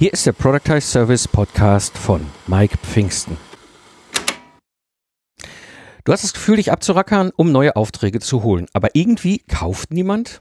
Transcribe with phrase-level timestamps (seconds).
[0.00, 3.36] Hier ist der Productize Service Podcast von Mike Pfingsten.
[6.04, 10.40] Du hast das Gefühl, dich abzurackern, um neue Aufträge zu holen, aber irgendwie kauft niemand?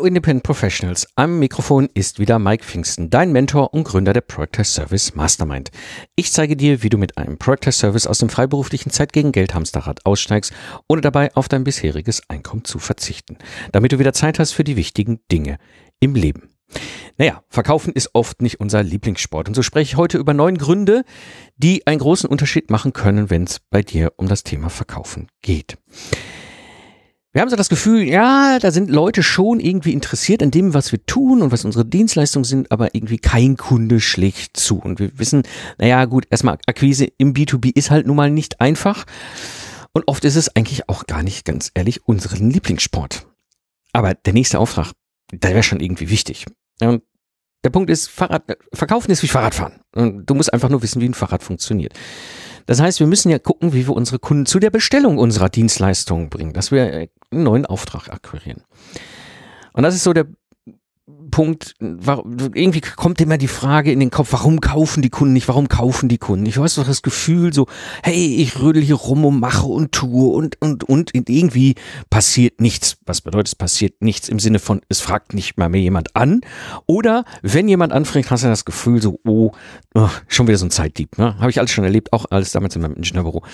[0.00, 1.06] Hallo Independent Professionals.
[1.14, 5.70] Am Mikrofon ist wieder Mike Pfingsten, dein Mentor und Gründer der Project Service Mastermind.
[6.16, 10.06] Ich zeige dir, wie du mit einem Project Service aus dem freiberuflichen Zeit gegen Geldhamsterrad
[10.06, 10.54] aussteigst,
[10.88, 13.36] ohne dabei auf dein bisheriges Einkommen zu verzichten,
[13.72, 15.58] damit du wieder Zeit hast für die wichtigen Dinge
[16.00, 16.48] im Leben.
[17.18, 21.04] Naja, verkaufen ist oft nicht unser Lieblingssport und so spreche ich heute über neun Gründe,
[21.58, 25.76] die einen großen Unterschied machen können, wenn es bei dir um das Thema Verkaufen geht.
[27.32, 30.90] Wir haben so das Gefühl, ja, da sind Leute schon irgendwie interessiert an dem, was
[30.90, 34.80] wir tun und was unsere Dienstleistungen sind, aber irgendwie kein Kunde schlägt zu.
[34.80, 35.44] Und wir wissen,
[35.78, 39.06] naja, gut, erstmal Akquise im B2B ist halt nun mal nicht einfach.
[39.92, 43.26] Und oft ist es eigentlich auch gar nicht, ganz ehrlich, unseren Lieblingssport.
[43.92, 44.92] Aber der nächste Auftrag,
[45.32, 46.46] der wäre schon irgendwie wichtig.
[46.80, 47.02] Und
[47.62, 49.74] der Punkt ist, Fahrrad, verkaufen ist wie Fahrradfahren.
[49.94, 51.94] Und du musst einfach nur wissen, wie ein Fahrrad funktioniert.
[52.66, 56.30] Das heißt, wir müssen ja gucken, wie wir unsere Kunden zu der Bestellung unserer Dienstleistungen
[56.30, 58.62] bringen, dass wir einen neuen Auftrag akquirieren.
[59.72, 60.26] Und das ist so der
[61.30, 65.68] Punkt, irgendwie kommt immer die Frage in den Kopf, warum kaufen die Kunden nicht, warum
[65.68, 66.56] kaufen die Kunden nicht?
[66.56, 67.66] Du hast doch das Gefühl so,
[68.02, 71.76] hey, ich rödel hier rum und mache und tue und, und, und irgendwie
[72.10, 72.96] passiert nichts.
[73.06, 76.40] Was bedeutet, es passiert nichts im Sinne von, es fragt nicht mal mehr jemand an.
[76.86, 79.52] Oder wenn jemand anfragt, hast du das Gefühl so, oh,
[79.94, 81.16] oh schon wieder so ein Zeitdieb.
[81.18, 81.38] Ne?
[81.38, 83.44] Habe ich alles schon erlebt, auch alles damals in meinem Ingenieurbüro.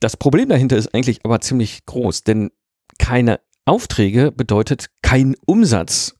[0.00, 2.50] Das Problem dahinter ist eigentlich aber ziemlich groß, denn
[2.98, 6.13] keine Aufträge bedeutet kein Umsatz und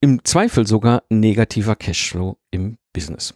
[0.00, 3.34] im Zweifel sogar negativer Cashflow im Business.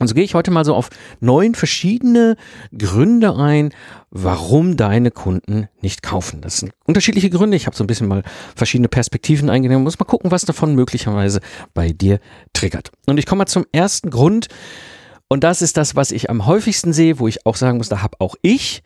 [0.00, 0.90] Und so gehe ich heute mal so auf
[1.20, 2.36] neun verschiedene
[2.76, 3.70] Gründe ein,
[4.10, 6.40] warum deine Kunden nicht kaufen.
[6.40, 7.56] Das sind unterschiedliche Gründe.
[7.56, 8.22] Ich habe so ein bisschen mal
[8.54, 9.82] verschiedene Perspektiven eingenommen.
[9.82, 11.40] Muss mal gucken, was davon möglicherweise
[11.74, 12.20] bei dir
[12.52, 12.92] triggert.
[13.06, 14.46] Und ich komme mal zum ersten Grund.
[15.28, 18.00] Und das ist das, was ich am häufigsten sehe, wo ich auch sagen muss, da
[18.00, 18.82] habe auch ich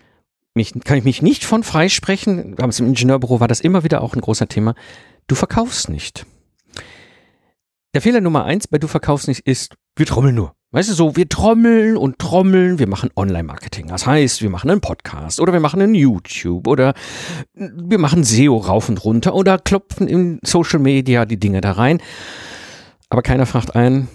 [0.54, 2.56] mich, kann ich mich nicht von freisprechen.
[2.56, 4.74] Im Ingenieurbüro war das immer wieder auch ein großer Thema.
[5.26, 6.26] Du verkaufst nicht.
[7.94, 10.54] Der Fehler Nummer eins bei Du verkaufst nicht ist, wir trommeln nur.
[10.70, 13.88] Weißt du, so, wir trommeln und trommeln, wir machen Online-Marketing.
[13.88, 16.94] Das heißt, wir machen einen Podcast oder wir machen einen YouTube oder
[17.52, 22.00] wir machen SEO rauf und runter oder klopfen in Social Media die Dinge da rein.
[23.10, 24.08] Aber keiner fragt ein.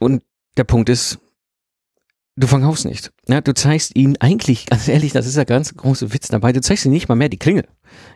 [0.00, 0.24] Und
[0.56, 1.20] der Punkt ist,
[2.34, 3.12] du verkaufst nicht.
[3.28, 6.60] Ja, du zeigst ihnen eigentlich, ganz ehrlich, das ist der ganz große Witz dabei, du
[6.60, 7.68] zeigst ihnen nicht mal mehr die Klingel.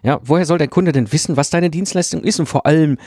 [0.02, 2.98] Ja, woher soll der Kunde denn wissen, was deine Dienstleistung ist und vor allem,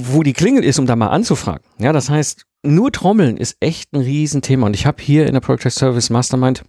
[0.00, 1.64] wo die Klingel ist, um da mal anzufragen.
[1.78, 4.66] Ja, das heißt, nur Trommeln ist echt ein Riesenthema.
[4.66, 6.62] Und ich habe hier in der Project Service Mastermind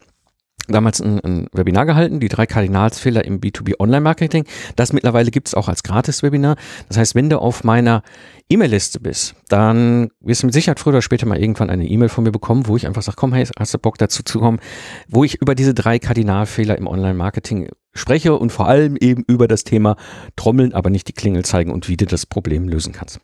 [0.68, 4.46] damals ein, ein, Webinar gehalten, die drei Kardinalsfehler im B2B Online-Marketing.
[4.76, 6.58] Das mittlerweile gibt es auch als Gratis-Webinar.
[6.88, 8.04] Das heißt, wenn du auf meiner
[8.50, 12.24] E-Mail-Liste bist, dann wirst du mit Sicherheit früher oder später mal irgendwann eine E-Mail von
[12.24, 14.60] mir bekommen, wo ich einfach sage, komm, hey, hast du Bock dazu zu kommen,
[15.08, 19.64] wo ich über diese drei Kardinalfehler im Online-Marketing spreche und vor allem eben über das
[19.64, 19.98] Thema
[20.36, 23.20] Trommeln, aber nicht die Klingel zeigen und wie du das Problem lösen kannst.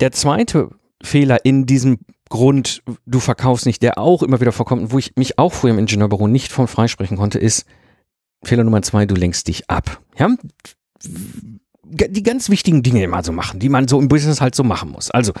[0.00, 0.70] Der zweite
[1.02, 1.98] Fehler in diesem
[2.28, 5.78] Grund, du verkaufst nicht, der auch immer wieder vorkommt wo ich mich auch früher im
[5.78, 7.64] Ingenieurbüro nicht von freisprechen konnte, ist
[8.44, 10.00] Fehler Nummer zwei, du lenkst dich ab.
[10.18, 10.30] Ja?
[11.88, 14.90] Die ganz wichtigen Dinge immer so machen, die man so im Business halt so machen
[14.90, 15.10] muss.
[15.10, 15.32] Also,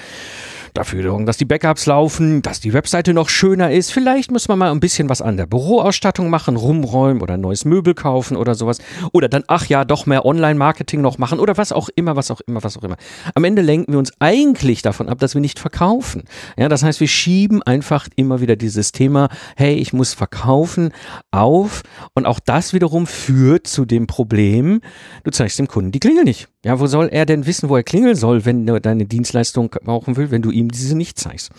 [0.76, 3.92] dafür sorgen, dass die Backups laufen, dass die Webseite noch schöner ist.
[3.92, 7.64] Vielleicht muss man mal ein bisschen was an der Büroausstattung machen, rumräumen oder ein neues
[7.64, 8.78] Möbel kaufen oder sowas.
[9.12, 12.40] Oder dann, ach ja, doch mehr Online-Marketing noch machen oder was auch immer, was auch
[12.46, 12.96] immer, was auch immer.
[13.34, 16.24] Am Ende lenken wir uns eigentlich davon ab, dass wir nicht verkaufen.
[16.56, 20.92] Ja, das heißt, wir schieben einfach immer wieder dieses Thema, hey, ich muss verkaufen,
[21.30, 21.82] auf.
[22.14, 24.80] Und auch das wiederum führt zu dem Problem,
[25.24, 26.48] du zeigst dem Kunden die Klingel nicht.
[26.64, 30.16] Ja, wo soll er denn wissen, wo er klingeln soll, wenn er deine Dienstleistung brauchen
[30.16, 31.50] will, wenn du ihm diese nicht zeigst?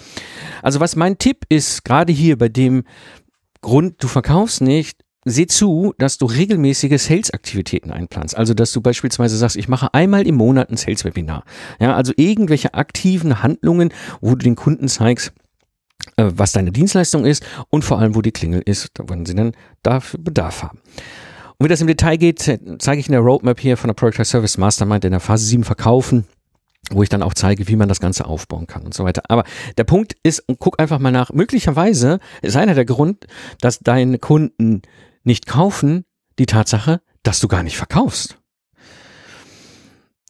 [0.61, 2.83] Also was mein Tipp ist, gerade hier bei dem
[3.61, 8.37] Grund, du verkaufst nicht, seh zu, dass du regelmäßige Sales-Aktivitäten einplanst.
[8.37, 11.43] Also, dass du beispielsweise sagst, ich mache einmal im Monat ein Sales-Webinar.
[11.79, 15.33] Ja, also irgendwelche aktiven Handlungen, wo du den Kunden zeigst,
[16.15, 19.51] äh, was deine Dienstleistung ist und vor allem, wo die Klingel ist, wann sie dann
[19.83, 20.79] dafür Bedarf haben.
[21.57, 22.39] Und wie das im Detail geht,
[22.79, 25.63] zeige ich in der Roadmap hier von der Project Service Mastermind in der Phase 7
[25.63, 26.25] verkaufen
[26.91, 29.23] wo ich dann auch zeige, wie man das Ganze aufbauen kann und so weiter.
[29.29, 29.43] Aber
[29.77, 33.27] der Punkt ist, guck einfach mal nach, möglicherweise ist einer der Grund,
[33.61, 34.81] dass deine Kunden
[35.23, 36.05] nicht kaufen,
[36.39, 38.37] die Tatsache, dass du gar nicht verkaufst.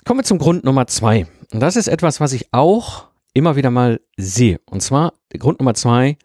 [0.05, 1.27] Kommen wir zum Grund Nummer zwei.
[1.51, 4.59] Und das ist etwas, was ich auch immer wieder mal sehe.
[4.65, 6.17] Und zwar Grund Nummer zwei,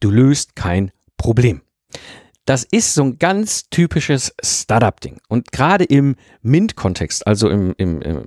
[0.00, 1.60] du löst kein Problem.
[2.44, 5.18] Das ist so ein ganz typisches Startup-Ding.
[5.28, 8.26] Und gerade im MINT-Kontext, also im, im, im,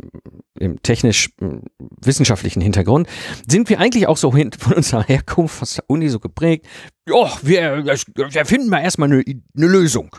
[0.59, 3.07] im technisch-wissenschaftlichen Hintergrund,
[3.47, 6.65] sind wir eigentlich auch so von unserer Herkunft aus der Uni so geprägt,
[7.07, 10.15] ja, wir, wir finden mal erstmal eine, eine Lösung.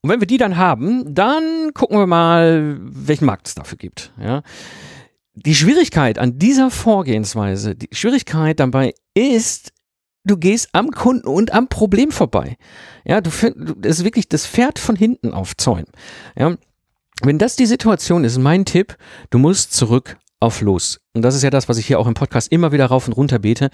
[0.00, 4.12] Und wenn wir die dann haben, dann gucken wir mal, welchen Markt es dafür gibt.
[4.20, 4.42] Ja.
[5.34, 9.72] Die Schwierigkeit an dieser Vorgehensweise, die Schwierigkeit dabei ist,
[10.30, 12.56] du gehst am Kunden und am Problem vorbei.
[13.04, 13.30] Ja, du,
[13.76, 15.86] das ist wirklich das Pferd von hinten aufzäumen.
[16.38, 16.56] Ja,
[17.22, 18.96] wenn das die Situation ist, mein Tipp,
[19.30, 21.00] du musst zurück auf los.
[21.14, 23.14] Und das ist ja das, was ich hier auch im Podcast immer wieder rauf und
[23.14, 23.70] runter bete.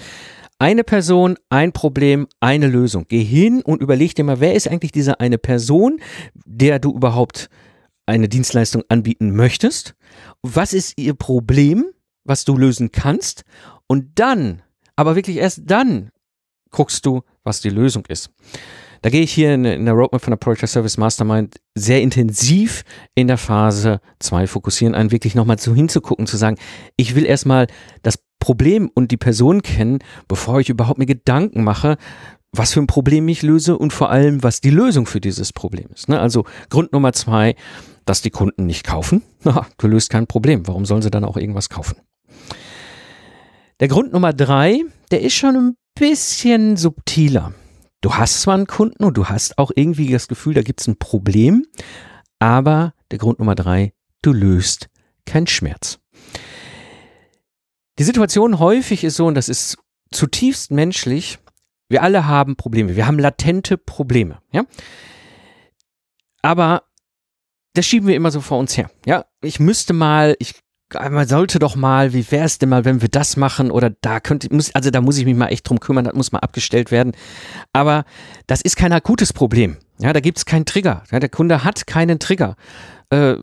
[0.58, 3.04] Eine Person, ein Problem, eine Lösung.
[3.08, 6.00] Geh hin und überleg dir mal, wer ist eigentlich diese eine Person,
[6.46, 7.50] der du überhaupt
[8.06, 9.94] eine Dienstleistung anbieten möchtest?
[10.42, 11.86] Was ist ihr Problem,
[12.24, 13.44] was du lösen kannst?
[13.86, 14.62] Und dann,
[14.96, 16.10] aber wirklich erst dann,
[16.74, 18.30] guckst du, was die Lösung ist.
[19.02, 22.84] Da gehe ich hier in, in der Roadmap von der Project Service Mastermind sehr intensiv
[23.14, 26.56] in der Phase 2 fokussieren, ein wirklich nochmal so hinzugucken, zu sagen,
[26.96, 27.66] ich will erstmal
[28.02, 31.96] das Problem und die Person kennen, bevor ich überhaupt mir Gedanken mache,
[32.50, 35.86] was für ein Problem ich löse und vor allem, was die Lösung für dieses Problem
[35.94, 36.08] ist.
[36.08, 36.18] Ne?
[36.18, 37.56] Also Grund Nummer zwei,
[38.06, 39.22] dass die Kunden nicht kaufen.
[39.44, 40.66] Na, du löst kein Problem.
[40.66, 41.96] Warum sollen sie dann auch irgendwas kaufen?
[43.80, 44.80] Der Grund Nummer drei,
[45.10, 47.55] der ist schon ein bisschen subtiler.
[48.00, 50.87] Du hast zwar einen Kunden und du hast auch irgendwie das Gefühl, da gibt es
[50.87, 51.67] ein Problem,
[52.38, 54.88] aber der Grund Nummer drei, du löst
[55.25, 55.99] keinen Schmerz.
[57.99, 59.79] Die Situation häufig ist so, und das ist
[60.11, 61.38] zutiefst menschlich,
[61.88, 64.64] wir alle haben Probleme, wir haben latente Probleme, ja.
[66.43, 66.82] Aber
[67.75, 68.91] das schieben wir immer so vor uns her.
[69.06, 70.55] Ja, ich müsste mal, ich
[70.92, 74.20] man sollte doch mal, wie wäre es denn mal, wenn wir das machen oder da
[74.20, 76.90] könnte, muss, also da muss ich mich mal echt drum kümmern, das muss mal abgestellt
[76.90, 77.12] werden.
[77.72, 78.04] Aber
[78.46, 79.76] das ist kein akutes Problem.
[79.99, 81.05] Ja, da gibt es keinen Trigger.
[81.11, 82.56] Ja, der Kunde hat keinen Trigger.
[83.11, 83.37] Äh,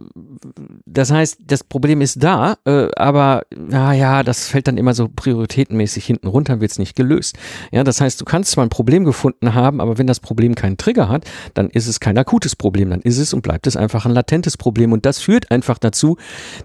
[0.85, 6.05] das heißt, das Problem ist da, äh, aber naja, das fällt dann immer so prioritätenmäßig
[6.05, 7.37] hinten runter, wird es nicht gelöst.
[7.71, 10.77] Ja, das heißt, du kannst zwar ein Problem gefunden haben, aber wenn das Problem keinen
[10.77, 14.05] Trigger hat, dann ist es kein akutes Problem, dann ist es und bleibt es einfach
[14.05, 14.91] ein latentes Problem.
[14.91, 16.17] Und das führt einfach dazu,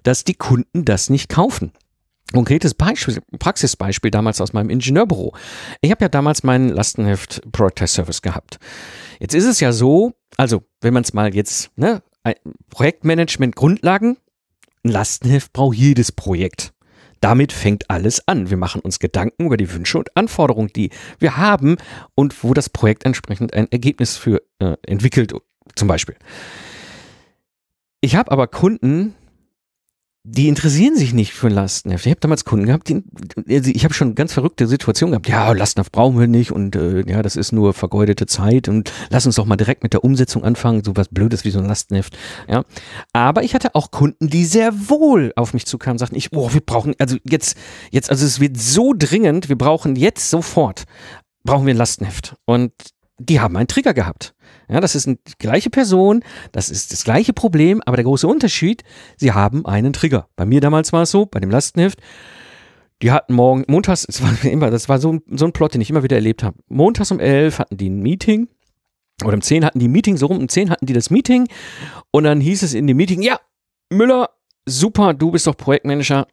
[0.03, 1.73] dass die Kunden das nicht kaufen.
[2.33, 5.35] Konkretes Beispiel, Praxisbeispiel damals aus meinem Ingenieurbüro.
[5.81, 8.59] Ich habe ja damals meinen Lastenheft Product Service gehabt.
[9.21, 12.03] Jetzt ist es ja so, also wenn man es mal jetzt ne,
[12.71, 14.17] Projektmanagement Grundlagen,
[14.85, 16.73] ein Lastenheft braucht jedes Projekt.
[17.21, 18.51] Damit fängt alles an.
[18.51, 21.77] Wir machen uns Gedanken über die Wünsche und Anforderungen, die wir haben
[22.15, 25.33] und wo das Projekt entsprechend ein Ergebnis für äh, entwickelt,
[25.75, 26.17] zum Beispiel.
[28.01, 29.15] Ich habe aber Kunden,
[30.29, 32.05] die interessieren sich nicht für Lastenheft.
[32.05, 33.05] Ich habe damals Kunden gehabt, die,
[33.47, 35.29] ich habe schon ganz verrückte Situationen gehabt.
[35.29, 39.25] Ja, Lastenheft brauchen wir nicht und äh, ja, das ist nur vergeudete Zeit und lass
[39.25, 42.19] uns doch mal direkt mit der Umsetzung anfangen, so was Blödes wie so ein Lastenheft.
[42.49, 42.65] Ja,
[43.13, 46.61] aber ich hatte auch Kunden, die sehr wohl auf mich zukamen, sagten, ich, oh, wir
[46.61, 47.57] brauchen also jetzt,
[47.93, 50.87] jetzt, also es wird so dringend, wir brauchen jetzt sofort
[51.45, 52.73] brauchen wir ein Lastenheft und
[53.19, 54.35] die haben einen Trigger gehabt.
[54.69, 56.23] Ja, das ist eine gleiche Person,
[56.53, 58.83] das ist das gleiche Problem, aber der große Unterschied,
[59.17, 60.29] sie haben einen Trigger.
[60.35, 62.01] Bei mir damals war es so, bei dem Lastenheft,
[63.03, 65.91] die hatten morgen, montags, das war immer, das war so, so ein Plot, den ich
[65.91, 66.59] immer wieder erlebt habe.
[66.69, 68.49] Montags um elf hatten die ein Meeting,
[69.25, 71.49] oder um zehn hatten die ein Meeting, so rum um zehn hatten die das Meeting,
[72.11, 73.39] und dann hieß es in dem Meeting, ja,
[73.91, 74.31] Müller,
[74.67, 76.27] super, du bist doch Projektmanager,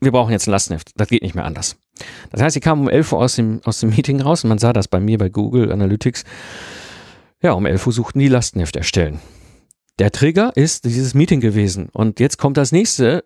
[0.00, 1.76] wir brauchen jetzt ein Lastenheft, das geht nicht mehr anders.
[2.30, 4.58] Das heißt, sie kamen um 11 Uhr aus dem, aus dem Meeting raus und man
[4.58, 6.24] sah das bei mir bei Google Analytics.
[7.44, 9.20] Ja, um 11 Uhr suchten die Lastenheft erstellen.
[9.98, 11.90] Der Trigger ist dieses Meeting gewesen.
[11.92, 13.22] Und jetzt kommt das nächste,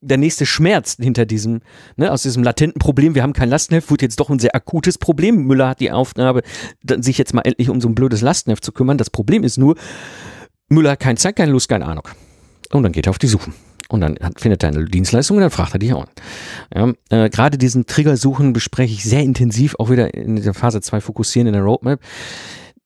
[0.00, 1.62] der nächste Schmerz hinter diesem,
[1.96, 4.96] ne, aus diesem latenten Problem, wir haben kein Lastenheft, wird jetzt doch ein sehr akutes
[4.96, 5.44] Problem.
[5.44, 6.42] Müller hat die Aufgabe,
[7.00, 8.96] sich jetzt mal endlich um so ein blödes Lastenheft zu kümmern.
[8.96, 9.74] Das Problem ist nur,
[10.68, 12.06] Müller hat keine Zeit, keine Lust, keine Ahnung.
[12.70, 13.52] Und dann geht er auf die Suche.
[13.88, 16.06] Und dann findet er eine Dienstleistung und dann fragt er dich auch
[16.72, 20.80] Ja, äh, Gerade diesen Trigger suchen bespreche ich sehr intensiv, auch wieder in der Phase
[20.80, 21.98] 2 fokussieren in der Roadmap.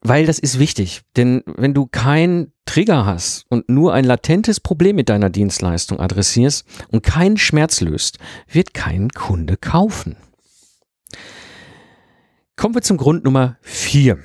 [0.04, 4.96] Weil das ist wichtig, denn wenn du keinen Trigger hast und nur ein latentes Problem
[4.96, 8.18] mit deiner Dienstleistung adressierst und keinen Schmerz löst,
[8.50, 10.16] wird kein Kunde kaufen.
[12.56, 14.18] Kommen wir zum Grund Nummer vier.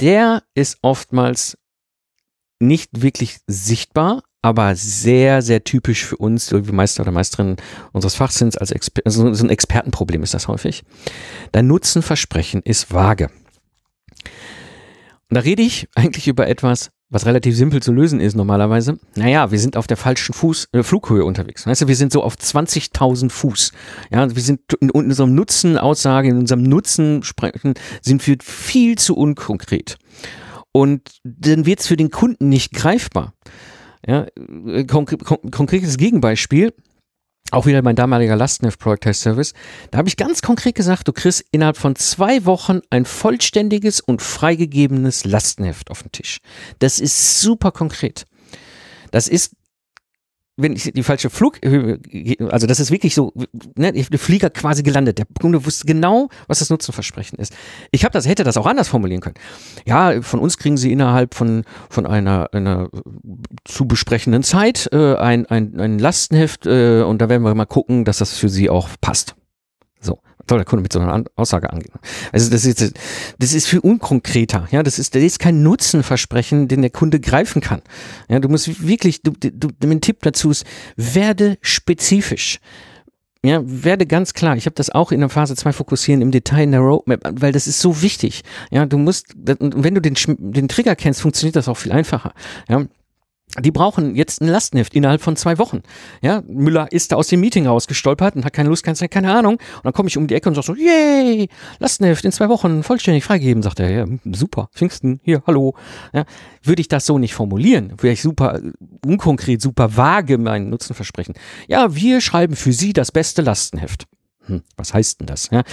[0.00, 1.56] Der ist oftmals
[2.58, 7.56] nicht wirklich sichtbar, aber sehr, sehr typisch für uns, wie Meister oder Meisterin
[7.92, 10.82] unseres Fachs sind, als Exper so ein Expertenproblem ist das häufig.
[11.52, 13.30] Dein Nutzenversprechen ist vage.
[15.30, 18.98] Und da rede ich eigentlich über etwas was relativ simpel zu lösen ist normalerweise.
[19.16, 21.66] Naja, wir sind auf der falschen Fuß, äh, Flughöhe unterwegs.
[21.66, 23.72] Weißt du, wir sind so auf 20.000 Fuß.
[24.12, 29.16] Ja, wir sind in unserem Nutzen, Aussage, in unserem Nutzen sprechen, sind wir viel zu
[29.16, 29.98] unkonkret.
[30.72, 33.34] Und dann wird es für den Kunden nicht greifbar.
[34.06, 34.26] Ja,
[34.66, 36.72] äh, konkre kon konkretes Gegenbeispiel
[37.50, 39.52] auch wieder mein damaliger Lastenheft Project Service,
[39.90, 44.22] da habe ich ganz konkret gesagt, du kriegst innerhalb von zwei Wochen ein vollständiges und
[44.22, 46.38] freigegebenes Lastenheft auf den Tisch.
[46.78, 48.24] Das ist super konkret.
[49.10, 49.52] Das ist
[50.62, 51.98] wenn ich die falsche Flughöhe,
[52.50, 53.32] also das ist wirklich so,
[53.76, 55.18] ne, der Flieger quasi gelandet.
[55.18, 57.54] Der Kunde wusste genau, was das Nutzenversprechen ist.
[57.90, 59.36] Ich habe das, hätte das auch anders formulieren können.
[59.86, 62.88] Ja, von uns kriegen Sie innerhalb von von einer einer
[63.64, 68.04] zu besprechenden Zeit äh, ein, ein ein Lastenheft äh, und da werden wir mal gucken,
[68.04, 69.36] dass das für Sie auch passt.
[70.50, 71.92] So soll der Kunde mit so einer Aussage angehen.
[72.32, 72.92] Also das ist,
[73.38, 74.66] das ist viel unkonkreter.
[74.72, 77.82] Ja, das ist, das ist kein Nutzenversprechen, den der Kunde greifen kann.
[78.28, 80.66] Ja, du musst wirklich, du, du, mein Tipp dazu ist,
[80.96, 82.58] werde spezifisch.
[83.44, 84.56] Ja, werde ganz klar.
[84.56, 87.52] Ich habe das auch in der Phase 2 fokussieren im Detail in der Roadmap, weil
[87.52, 88.42] das ist so wichtig.
[88.72, 92.32] Ja, du musst, wenn du den, den Trigger kennst, funktioniert das auch viel einfacher.
[92.68, 92.86] Ja,
[93.58, 95.82] die brauchen jetzt ein Lastenheft innerhalb von zwei Wochen.
[96.22, 99.32] Ja, Müller ist da aus dem Meeting rausgestolpert und hat keine Lust, keine Zeit, keine
[99.32, 99.54] Ahnung.
[99.54, 101.48] Und dann komme ich um die Ecke und sage so, yay,
[101.80, 103.90] Lastenheft in zwei Wochen vollständig freigegeben, sagt er.
[103.90, 105.74] Ja, super, Pfingsten, hier, hallo.
[106.12, 106.24] Ja,
[106.62, 108.60] würde ich das so nicht formulieren, wäre ich super
[109.04, 111.34] unkonkret, super vage meinen Nutzen versprechen.
[111.66, 114.06] Ja, wir schreiben für Sie das beste Lastenheft.
[114.46, 115.48] Hm, was heißt denn das?
[115.50, 115.64] Ja,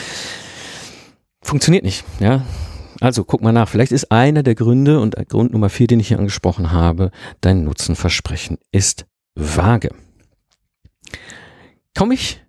[1.41, 2.03] funktioniert nicht.
[2.19, 2.43] Ja,
[2.99, 3.69] also guck mal nach.
[3.69, 7.11] Vielleicht ist einer der Gründe und Grund Nummer vier, den ich hier angesprochen habe,
[7.41, 9.89] dein Nutzenversprechen ist vage.
[11.95, 12.41] Komme ich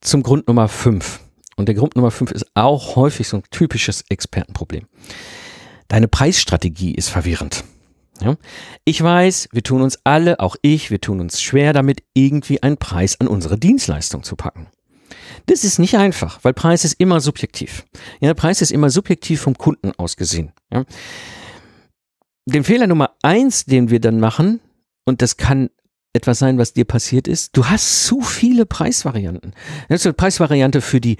[0.00, 1.20] zum Grund Nummer fünf.
[1.56, 4.86] Und der Grund Nummer fünf ist auch häufig so ein typisches Expertenproblem.
[5.88, 7.64] Deine Preisstrategie ist verwirrend.
[8.20, 8.36] Ja?
[8.84, 12.76] Ich weiß, wir tun uns alle, auch ich, wir tun uns schwer damit, irgendwie einen
[12.76, 14.68] Preis an unsere Dienstleistung zu packen.
[15.46, 17.84] Das ist nicht einfach, weil Preis ist immer subjektiv.
[18.20, 20.52] Ja, Preis ist immer subjektiv vom Kunden aus gesehen.
[20.72, 20.84] Ja.
[22.46, 24.60] Den Fehler Nummer eins, den wir dann machen,
[25.04, 25.70] und das kann
[26.12, 29.54] etwas sein, was dir passiert ist, du hast zu viele Preisvarianten.
[29.88, 31.16] Das ist eine Preisvariante für die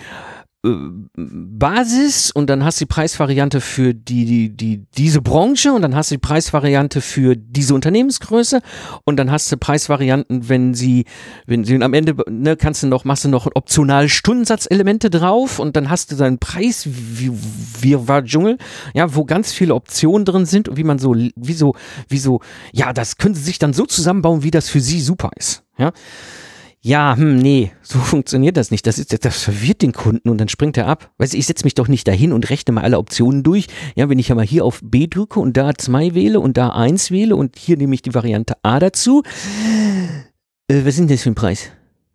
[1.16, 5.94] Basis und dann hast du die Preisvariante für die, die, die, diese Branche und dann
[5.94, 8.61] hast du die Preisvariante für diese Unternehmensgröße
[9.04, 11.04] und dann hast du Preisvarianten, wenn sie,
[11.46, 15.76] wenn sie am Ende, ne, kannst du noch, machst du noch optional Stundensatzelemente drauf und
[15.76, 17.32] dann hast du deinen Preis, wie,
[17.80, 18.58] wie war Dschungel,
[18.94, 21.75] ja, wo ganz viele Optionen drin sind und wie man so, wie so,
[22.08, 22.40] wie so,
[22.73, 25.92] ja, das können sie sich dann so zusammenbauen, wie das für sie super ist, ja
[26.83, 28.87] ja, hm, nee, so funktioniert das nicht.
[28.87, 31.12] Das, ist, das verwirrt den Kunden und dann springt er ab.
[31.18, 33.66] Weißt du, ich setze mich doch nicht dahin und rechne mal alle Optionen durch.
[33.95, 36.71] Ja, wenn ich ja mal hier auf B drücke und da 2 wähle und da
[36.71, 39.23] 1 wähle und hier nehme ich die Variante A dazu.
[40.68, 41.71] Äh, was ist denn das für ein Preis?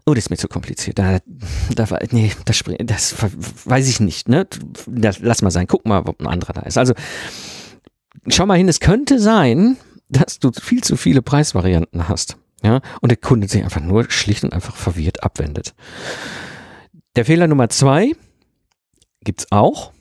[0.06, 0.98] Oh, das ist mir zu kompliziert.
[0.98, 1.20] Da,
[1.76, 3.16] da, nee, das, das
[3.66, 4.30] weiß ich nicht.
[4.30, 4.48] Ne?
[4.88, 5.68] Das, lass mal sein.
[5.68, 6.78] Guck mal, ob ein anderer da ist.
[6.78, 6.94] Also,
[8.28, 9.78] schau mal hin, es könnte sein,
[10.10, 12.38] dass du viel zu viele Preisvarianten hast.
[12.64, 15.74] Ja, und der Kunde sich einfach nur schlicht und einfach verwirrt abwendet.
[17.16, 18.14] Der Fehler Nummer zwei
[19.24, 19.92] gibt's auch.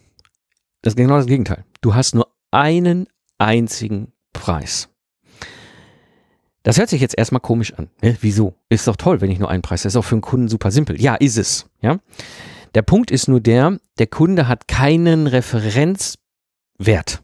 [0.83, 1.65] Das ist genau das Gegenteil.
[1.81, 3.07] Du hast nur einen
[3.39, 4.89] einzigen Preis.
[6.63, 7.89] Das hört sich jetzt erstmal komisch an.
[8.03, 8.17] Ne?
[8.21, 8.55] Wieso?
[8.69, 9.83] Ist doch toll, wenn ich nur einen Preis.
[9.83, 11.01] Das ist auch für einen Kunden super simpel.
[11.01, 11.67] Ja, ist es.
[11.81, 11.99] Ja.
[12.75, 17.23] Der Punkt ist nur der, der Kunde hat keinen Referenzwert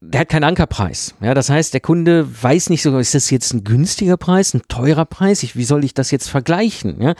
[0.00, 1.14] der hat keinen Ankerpreis.
[1.20, 4.62] Ja, das heißt, der Kunde weiß nicht so, ist das jetzt ein günstiger Preis, ein
[4.68, 5.42] teurer Preis?
[5.42, 7.00] Ich, wie soll ich das jetzt vergleichen?
[7.00, 7.14] Ja,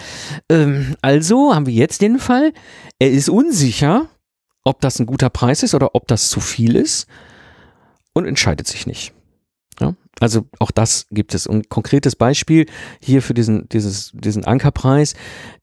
[0.50, 2.52] ähm, also haben wir jetzt den Fall,
[2.98, 4.08] er ist unsicher,
[4.64, 7.06] ob das ein guter Preis ist oder ob das zu viel ist
[8.12, 9.14] und entscheidet sich nicht.
[9.80, 11.46] Ja, also auch das gibt es.
[11.46, 12.66] ein konkretes Beispiel
[13.00, 15.14] hier für diesen, dieses, diesen Ankerpreis.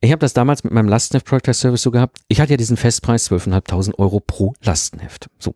[0.02, 2.18] Ich habe das damals mit meinem Lastenheft Project Service so gehabt.
[2.28, 5.30] Ich hatte ja diesen Festpreis 12.500 Euro pro Lastenheft.
[5.38, 5.54] So.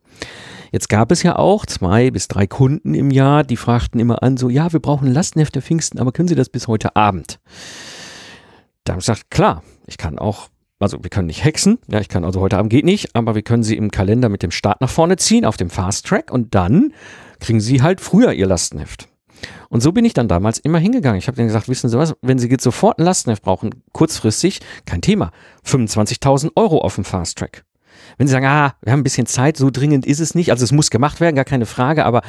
[0.71, 4.37] Jetzt gab es ja auch zwei bis drei Kunden im Jahr, die fragten immer an,
[4.37, 7.39] so, ja, wir brauchen Lastenheft der Pfingsten, aber können Sie das bis heute Abend?
[8.85, 10.49] Da habe ich gesagt, klar, ich kann auch
[10.81, 13.43] also wir können nicht hexen, ja, ich kann also heute Abend geht nicht, aber wir
[13.43, 16.55] können sie im Kalender mit dem Start nach vorne ziehen auf dem Fast Track und
[16.55, 16.93] dann
[17.39, 19.07] kriegen sie halt früher ihr Lastenheft.
[19.69, 21.17] Und so bin ich dann damals immer hingegangen.
[21.17, 24.59] Ich habe denen gesagt, wissen Sie was, wenn Sie jetzt sofort ein Lastenheft brauchen, kurzfristig,
[24.85, 25.31] kein Thema,
[25.65, 27.63] 25.000 Euro auf dem Fast Track.
[28.17, 30.63] Wenn Sie sagen, ah, wir haben ein bisschen Zeit, so dringend ist es nicht, also
[30.63, 32.21] es muss gemacht werden, gar keine Frage, aber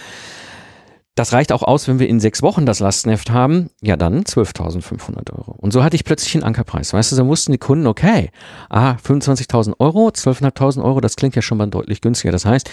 [1.15, 5.31] das reicht auch aus, wenn wir in sechs Wochen das Lastenheft haben, ja dann 12.500
[5.33, 5.53] Euro.
[5.53, 6.95] Und so hatte ich plötzlich einen Ankerpreis.
[6.95, 8.31] Weißt du, so wussten die Kunden, okay,
[8.71, 12.33] ah, 25.000 Euro, 12.500 Euro, das klingt ja schon mal deutlich günstiger.
[12.33, 12.71] Das heißt,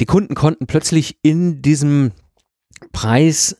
[0.00, 2.12] die Kunden konnten plötzlich in diesem
[2.92, 3.56] Preis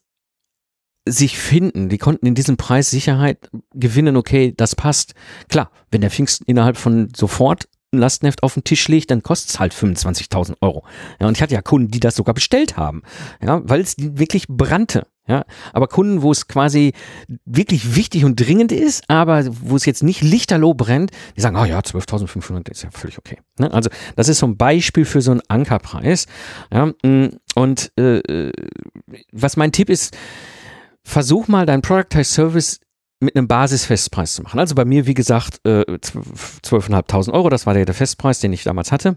[1.09, 1.88] sich finden.
[1.88, 5.15] Die konnten in diesem Preis Sicherheit gewinnen, okay, das passt.
[5.49, 9.50] Klar, wenn der Pfingsten innerhalb von sofort ein Lastenheft auf den Tisch legt, dann kostet
[9.50, 10.85] es halt 25.000 Euro.
[11.21, 13.02] Ja, und ich hatte ja Kunden, die das sogar bestellt haben,
[13.42, 15.07] ja, weil es wirklich brannte.
[15.26, 16.95] Ja, aber Kunden, wo es quasi
[17.45, 21.66] wirklich wichtig und dringend ist, aber wo es jetzt nicht lichterloh brennt, die sagen, oh
[21.66, 23.37] ja, 12.500 ist ja völlig okay.
[23.59, 23.71] Ne?
[23.71, 26.25] Also das ist so ein Beispiel für so einen Ankerpreis.
[26.73, 28.52] Ja, mm, und äh, äh,
[29.30, 30.16] was mein Tipp ist,
[31.04, 32.80] versuch mal dein Productized Service
[33.21, 34.61] mit einem Basisfestpreis zu machen.
[34.61, 38.93] Also bei mir, wie gesagt, äh, 12.500 Euro, das war der, Festpreis, den ich damals
[38.93, 39.17] hatte.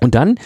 [0.00, 0.36] Und dann,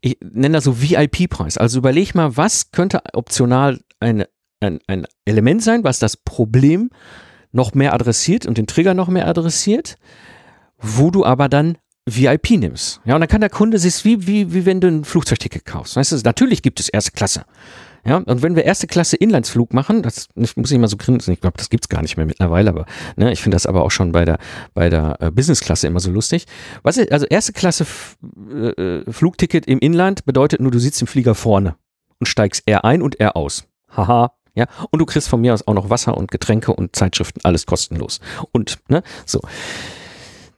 [0.00, 1.58] ich nenne das so VIP-Preis.
[1.58, 4.28] Also überleg mal, was könnte optional eine,
[4.60, 6.90] ein, ein Element sein, was das Problem
[7.52, 9.96] noch mehr adressiert und den Trigger noch mehr adressiert,
[10.78, 13.00] wo du aber dann VIP nimmst.
[13.04, 15.96] Ja, und dann kann der Kunde sich wie, wie, wie wenn du ein Flugzeugticket kaufst.
[15.96, 17.44] Weißt du, natürlich gibt es erste Klasse.
[18.04, 21.40] Ja, und wenn wir erste Klasse Inlandsflug machen, das muss ich mal so grinsen, ich
[21.40, 24.10] glaube, das gibt's gar nicht mehr mittlerweile, aber ne, ich finde das aber auch schon
[24.10, 24.38] bei der
[24.74, 26.46] bei der äh, Business-Klasse immer so lustig.
[26.82, 28.16] Was ist, also erste Klasse F
[28.50, 31.76] äh, äh, Flugticket im Inland bedeutet nur, du sitzt im Flieger vorne
[32.18, 33.68] und steigst er ein und er aus.
[33.96, 37.40] Haha, ja, und du kriegst von mir aus auch noch Wasser und Getränke und Zeitschriften,
[37.44, 38.20] alles kostenlos.
[38.50, 39.40] Und, ne, so.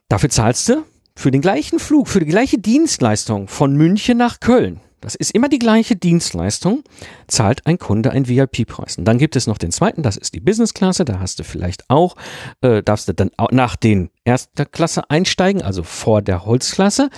[0.08, 0.84] Dafür zahlst du
[1.16, 5.48] für den gleichen Flug, für die gleiche Dienstleistung von München nach Köln das ist immer
[5.48, 6.82] die gleiche Dienstleistung,
[7.26, 8.98] zahlt ein Kunde einen VIP-Preis.
[8.98, 11.88] Und dann gibt es noch den zweiten, das ist die Business-Klasse, da hast du vielleicht
[11.90, 12.16] auch,
[12.62, 17.10] äh, darfst du dann auch nach den erster Klasse einsteigen, also vor der Holzklasse.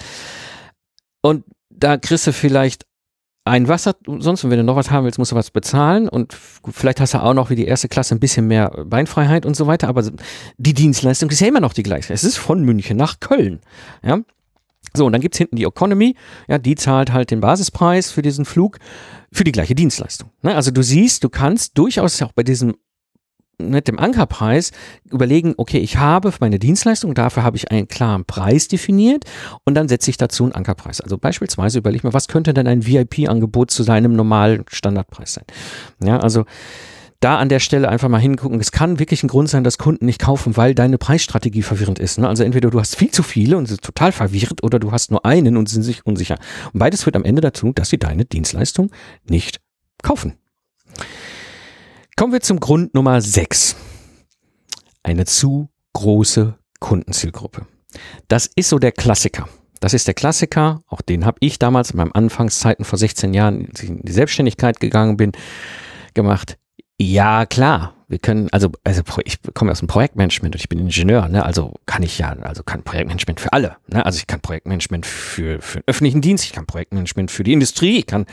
[1.22, 2.84] Und da kriegst du vielleicht
[3.44, 6.36] ein Wasser, sonst, wenn du noch was haben willst, musst du was bezahlen und
[6.68, 9.68] vielleicht hast du auch noch wie die erste Klasse ein bisschen mehr Beinfreiheit und so
[9.68, 10.02] weiter, aber
[10.56, 12.12] die Dienstleistung ist ja immer noch die gleiche.
[12.12, 13.60] Es ist von München nach Köln.
[14.02, 14.18] Ja,
[14.96, 16.14] so, und dann gibt's hinten die Economy,
[16.48, 18.78] ja, die zahlt halt den Basispreis für diesen Flug
[19.32, 20.30] für die gleiche Dienstleistung.
[20.42, 20.54] Ne?
[20.54, 22.74] Also du siehst, du kannst durchaus auch bei diesem
[23.58, 24.70] mit dem Ankerpreis
[25.10, 29.24] überlegen, okay, ich habe meine Dienstleistung, dafür habe ich einen klaren Preis definiert
[29.64, 31.00] und dann setze ich dazu einen Ankerpreis.
[31.00, 35.44] Also beispielsweise überlege ich mir, was könnte denn ein VIP-Angebot zu seinem normalen Standardpreis sein?
[36.04, 36.44] Ja, also
[37.20, 38.60] da an der Stelle einfach mal hingucken.
[38.60, 42.18] Es kann wirklich ein Grund sein, dass Kunden nicht kaufen, weil deine Preisstrategie verwirrend ist.
[42.18, 42.28] Ne?
[42.28, 45.24] Also entweder du hast viel zu viele und sind total verwirrt oder du hast nur
[45.24, 46.38] einen und sind sich unsicher.
[46.72, 48.90] Und beides führt am Ende dazu, dass sie deine Dienstleistung
[49.28, 49.60] nicht
[50.02, 50.34] kaufen.
[52.16, 53.76] Kommen wir zum Grund Nummer 6.
[55.02, 57.66] Eine zu große Kundenzielgruppe.
[58.28, 59.48] Das ist so der Klassiker.
[59.80, 63.66] Das ist der Klassiker, auch den habe ich damals in meinen Anfangszeiten vor 16 Jahren,
[63.68, 65.32] als ich in die Selbstständigkeit gegangen bin,
[66.14, 66.56] gemacht.
[66.98, 67.92] Ja, klar.
[68.08, 71.44] Wir können, also, also ich komme aus dem Projektmanagement und ich bin Ingenieur, ne?
[71.44, 73.76] Also kann ich ja, also kann Projektmanagement für alle.
[73.88, 74.06] Ne?
[74.06, 77.98] Also ich kann Projektmanagement für, für den öffentlichen Dienst, ich kann Projektmanagement für die Industrie,
[77.98, 78.26] ich kann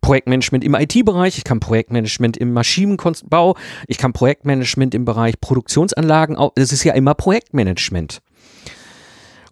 [0.00, 3.56] Projektmanagement im IT-Bereich, ich kann Projektmanagement im Maschinenbau,
[3.86, 6.36] ich kann Projektmanagement im Bereich Produktionsanlagen.
[6.56, 8.20] Es ist ja immer Projektmanagement.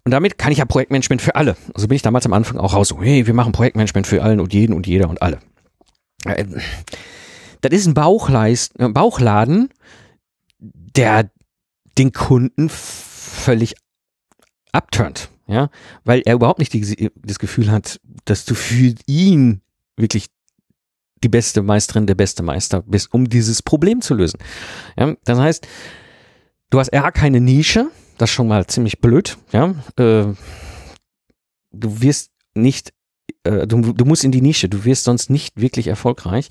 [0.03, 1.55] Und damit kann ich ja Projektmanagement für alle.
[1.73, 4.41] Also bin ich damals am Anfang auch raus, so, hey, wir machen Projektmanagement für allen
[4.41, 5.39] und jeden und jeder und alle.
[6.25, 6.43] Äh,
[7.61, 9.69] das ist ein Bauchleist, äh, Bauchladen,
[10.59, 11.29] der
[11.97, 13.75] den Kunden völlig
[14.71, 15.69] abturnt, ja,
[16.03, 19.61] weil er überhaupt nicht die, das Gefühl hat, dass du für ihn
[19.97, 20.27] wirklich
[21.23, 24.39] die beste Meisterin, der beste Meister bist, um dieses Problem zu lösen.
[24.97, 25.67] Ja, das heißt,
[26.69, 29.75] du hast eher keine Nische, das ist schon mal ziemlich blöd, ja.
[29.97, 30.33] Äh,
[31.71, 32.93] du wirst nicht,
[33.43, 36.49] äh, du, du musst in die Nische, du wirst sonst nicht wirklich erfolgreich.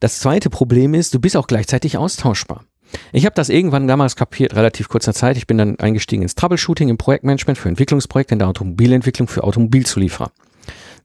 [0.00, 2.64] Das zweite Problem ist, du bist auch gleichzeitig austauschbar.
[3.12, 5.36] Ich habe das irgendwann damals kapiert, relativ kurzer Zeit.
[5.36, 10.30] Ich bin dann eingestiegen ins Troubleshooting, im Projektmanagement für Entwicklungsprojekte in der Automobilentwicklung für Automobilzulieferer.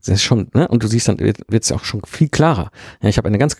[0.06, 0.68] Das ist schon, ne?
[0.68, 2.72] Und du siehst dann, wird es auch schon viel klarer.
[3.02, 3.58] Ja, ich habe eine ganz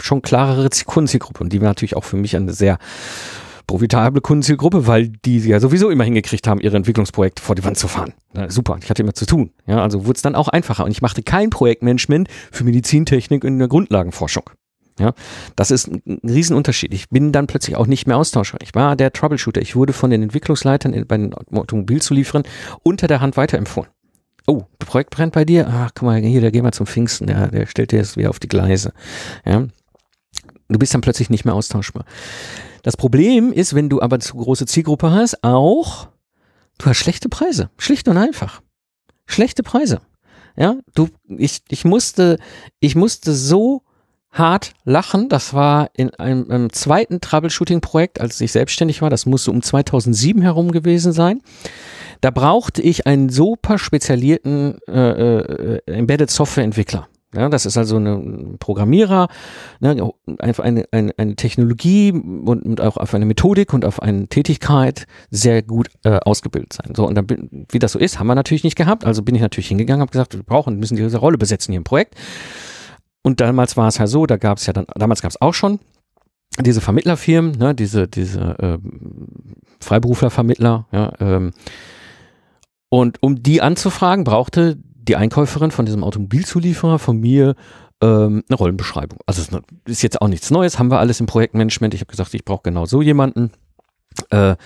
[0.00, 2.78] schon klarere Kundenzielgruppe und die war natürlich auch für mich eine sehr
[3.68, 7.86] profitable Kundenzielgruppe, weil die ja sowieso immer hingekriegt haben, ihre Entwicklungsprojekte vor die Wand zu
[7.86, 8.14] fahren.
[8.32, 9.52] Na, super, ich hatte immer zu tun.
[9.66, 10.84] Ja, also wurde es dann auch einfacher.
[10.84, 14.50] Und ich machte kein Projektmanagement für Medizintechnik in der Grundlagenforschung.
[14.98, 15.12] Ja,
[15.54, 16.92] das ist ein Riesenunterschied.
[16.92, 18.60] Ich bin dann plötzlich auch nicht mehr austauschbar.
[18.62, 19.60] Ich war der Troubleshooter.
[19.60, 22.42] Ich wurde von den Entwicklungsleitern bei den Automobilzulieferern
[22.82, 23.90] unter der Hand weiterempfohlen.
[24.46, 25.68] Oh, Projekt brennt bei dir?
[25.70, 28.30] Ach, guck mal, hier, der geh mal zum Pfingsten, der, der stellt dir jetzt wieder
[28.30, 28.92] auf die Gleise.
[29.44, 29.66] Ja.
[30.68, 32.04] Du bist dann plötzlich nicht mehr austauschbar.
[32.82, 36.08] Das Problem ist, wenn du aber zu große Zielgruppe hast, auch,
[36.78, 37.70] du hast schlechte Preise.
[37.78, 38.60] Schlicht und einfach.
[39.26, 40.00] Schlechte Preise.
[40.56, 42.38] Ja, du, ich, ich musste,
[42.80, 43.82] ich musste so
[44.30, 45.28] hart lachen.
[45.28, 49.10] Das war in einem, einem zweiten Troubleshooting-Projekt, als ich selbstständig war.
[49.10, 51.42] Das musste um 2007 herum gewesen sein.
[52.20, 57.08] Da brauchte ich einen super spezialisierten äh, äh, Embedded Software-Entwickler.
[57.34, 59.28] Ja, das ist also ein Programmierer,
[59.80, 64.28] ne, einfach eine, eine, eine Technologie und, und, auch auf eine Methodik und auf eine
[64.28, 66.94] Tätigkeit sehr gut äh, ausgebildet sein.
[66.96, 67.26] So, und dann,
[67.70, 69.04] wie das so ist, haben wir natürlich nicht gehabt.
[69.04, 71.84] Also bin ich natürlich hingegangen, habe gesagt, wir brauchen, müssen diese Rolle besetzen hier im
[71.84, 72.14] Projekt.
[73.22, 75.52] Und damals war es ja so, da gab es ja dann, damals gab es auch
[75.52, 75.80] schon
[76.60, 78.78] diese Vermittlerfirmen, ne, diese, diese äh,
[79.80, 81.52] Freiberuflervermittler, ja, ähm,
[82.88, 87.54] und um die anzufragen, brauchte die Einkäuferin von diesem Automobilzulieferer von mir
[88.00, 89.18] ähm, eine Rollenbeschreibung.
[89.26, 89.48] Also es
[89.86, 91.94] ist jetzt auch nichts Neues, haben wir alles im Projektmanagement.
[91.94, 93.50] Ich habe gesagt, ich brauche genau so jemanden.
[94.30, 94.56] Äh,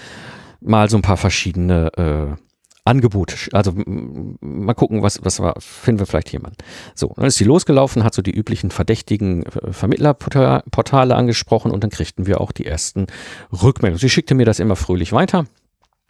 [0.61, 2.37] mal so ein paar verschiedene äh,
[2.85, 3.37] Angebote.
[3.53, 6.57] Also mal gucken, was, was war, finden wir vielleicht jemanden.
[6.95, 11.91] So, dann ist sie losgelaufen, hat so die üblichen verdächtigen äh, Vermittlerportale angesprochen und dann
[11.91, 13.07] kriegten wir auch die ersten
[13.53, 14.01] Rückmeldungen.
[14.01, 15.45] Sie schickte mir das immer fröhlich weiter.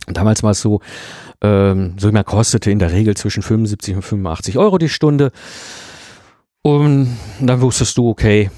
[0.07, 0.81] Damals war es so,
[1.41, 5.33] ähm, so immer kostete in der Regel zwischen 75 und 85 Euro die Stunde.
[6.63, 8.51] Und dann wusstest du, okay,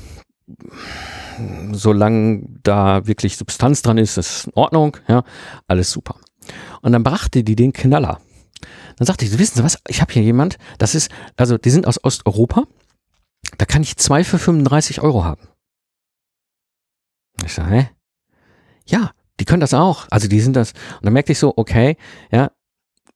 [1.73, 5.25] solange da wirklich Substanz dran ist, ist in Ordnung, ja,
[5.67, 6.17] alles super.
[6.83, 8.21] Und dann brachte die den Knaller.
[8.97, 11.87] Dann sagte ich, wissen Sie was, ich habe hier jemand, das ist, also die sind
[11.87, 12.65] aus Osteuropa,
[13.59, 15.49] da kann ich zwei für 35 Euro haben.
[17.45, 17.89] Ich sage, hä?
[18.87, 20.07] Ja, die können das auch.
[20.11, 20.73] Also die sind das.
[20.73, 21.97] Und dann merkte ich so, okay,
[22.31, 22.51] ja,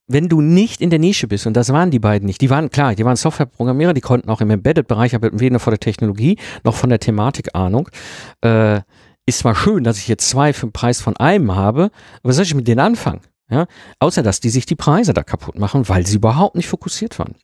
[0.07, 2.71] wenn du nicht in der Nische bist, und das waren die beiden nicht, die waren
[2.71, 6.75] klar, die waren Softwareprogrammierer, die konnten auch im Embedded-Bereich, aber weder von der Technologie noch
[6.75, 7.89] von der Thematik Ahnung.
[8.41, 8.81] Äh,
[9.27, 11.91] ist zwar schön, dass ich jetzt zwei für den Preis von einem habe,
[12.23, 13.21] aber was soll ich mit denen anfangen?
[13.51, 13.67] Ja?
[13.99, 17.35] Außer dass die sich die Preise da kaputt machen, weil sie überhaupt nicht fokussiert waren.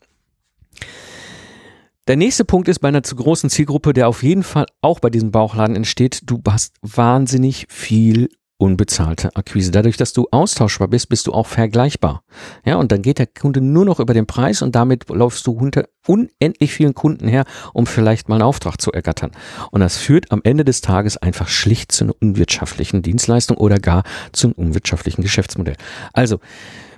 [2.08, 5.12] Der nächste Punkt ist bei einer zu großen Zielgruppe, der auf jeden Fall auch bei
[5.12, 9.72] diesem Bauchladen entsteht, du hast wahnsinnig viel unbezahlte Akquise.
[9.72, 12.24] Dadurch, dass du austauschbar bist, bist du auch vergleichbar.
[12.66, 15.52] Ja, und dann geht der Kunde nur noch über den Preis und damit läufst du
[15.52, 19.32] unter unendlich vielen Kunden her, um vielleicht mal einen Auftrag zu ergattern.
[19.72, 24.04] Und das führt am Ende des Tages einfach schlicht zu einer unwirtschaftlichen Dienstleistung oder gar
[24.32, 25.76] zum unwirtschaftlichen Geschäftsmodell.
[26.14, 26.40] Also,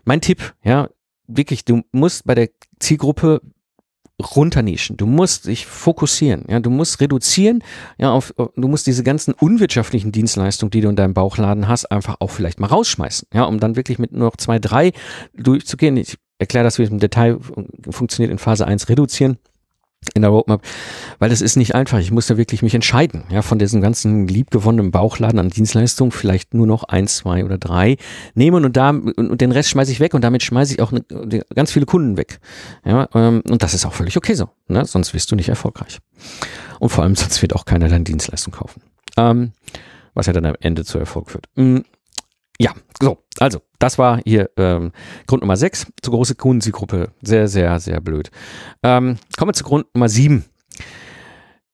[0.05, 0.89] mein Tipp, ja,
[1.27, 3.41] wirklich, du musst bei der Zielgruppe
[4.21, 4.97] runternischen.
[4.97, 6.45] Du musst dich fokussieren.
[6.49, 7.63] Ja, du musst reduzieren.
[7.97, 12.17] Ja, auf, du musst diese ganzen unwirtschaftlichen Dienstleistungen, die du in deinem Bauchladen hast, einfach
[12.19, 13.27] auch vielleicht mal rausschmeißen.
[13.33, 14.91] Ja, um dann wirklich mit nur noch zwei, drei
[15.35, 15.97] durchzugehen.
[15.97, 17.37] Ich erkläre das, wie es im Detail
[17.89, 19.37] funktioniert in Phase 1 reduzieren
[20.13, 20.61] in der Roadmap,
[21.19, 21.99] weil das ist nicht einfach.
[21.99, 26.53] Ich muss da wirklich mich entscheiden, ja, von diesem ganzen liebgewonnenen Bauchladen an Dienstleistungen vielleicht
[26.53, 27.97] nur noch eins, zwei oder drei
[28.33, 31.03] nehmen und da und den Rest schmeiße ich weg und damit schmeiße ich auch ne,
[31.55, 32.39] ganz viele Kunden weg.
[32.85, 34.85] Ja, ähm, und das ist auch völlig okay so, ne?
[34.85, 35.99] sonst wirst du nicht erfolgreich.
[36.79, 38.81] Und vor allem sonst wird auch keiner deine Dienstleistung kaufen.
[39.17, 39.53] Ähm,
[40.13, 41.47] was ja dann am Ende zu Erfolg führt.
[41.55, 41.85] Mhm.
[42.59, 44.91] Ja, so, also, das war hier ähm,
[45.27, 47.11] Grund Nummer 6, zu große Kundenzielgruppe.
[47.21, 48.31] Sehr, sehr, sehr blöd.
[48.83, 50.43] Ähm, kommen wir zu Grund Nummer 7.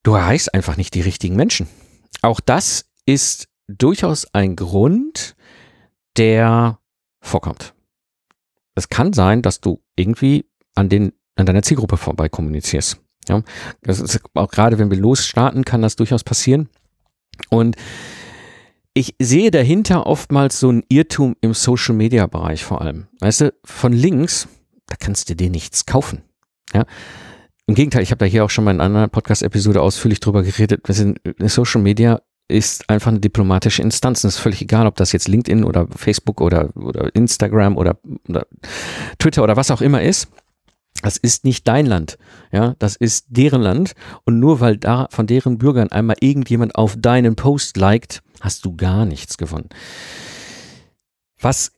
[0.04, 1.68] Du erreichst einfach nicht die richtigen Menschen.
[2.22, 5.36] Auch das ist durchaus ein Grund,
[6.18, 6.80] der
[7.22, 7.74] vorkommt.
[8.76, 13.00] Es kann sein, dass du irgendwie an, den, an deiner Zielgruppe vorbei kommunizierst.
[13.30, 13.42] Ja,
[13.82, 16.68] das ist auch gerade, wenn wir losstarten, kann das durchaus passieren.
[17.50, 17.78] Und
[18.94, 23.08] ich sehe dahinter oftmals so ein Irrtum im Social Media Bereich vor allem.
[23.20, 24.48] Weißt du, von links,
[24.88, 26.22] da kannst du dir nichts kaufen.
[26.74, 26.86] Ja.
[27.66, 30.44] Im Gegenteil, ich habe da hier auch schon mal in einer anderen Podcast-Episode ausführlich drüber
[30.44, 30.82] geredet.
[31.48, 34.24] Social Media ist einfach eine diplomatische Instanz.
[34.24, 38.46] Es ist völlig egal, ob das jetzt LinkedIn oder Facebook oder, oder Instagram oder, oder
[39.18, 40.28] Twitter oder was auch immer ist.
[41.04, 42.18] Das ist nicht dein Land,
[42.52, 43.94] ja, das ist deren Land.
[44.24, 48.76] Und nur weil da von deren Bürgern einmal irgendjemand auf deinen Post liked, hast du
[48.76, 49.68] gar nichts gewonnen.
[51.40, 51.74] Was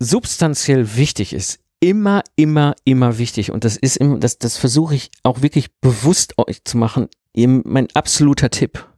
[0.00, 5.10] substanziell wichtig ist, immer, immer, immer wichtig, und das ist immer, das, das versuche ich
[5.22, 8.88] auch wirklich bewusst euch zu machen, mein absoluter Tipp.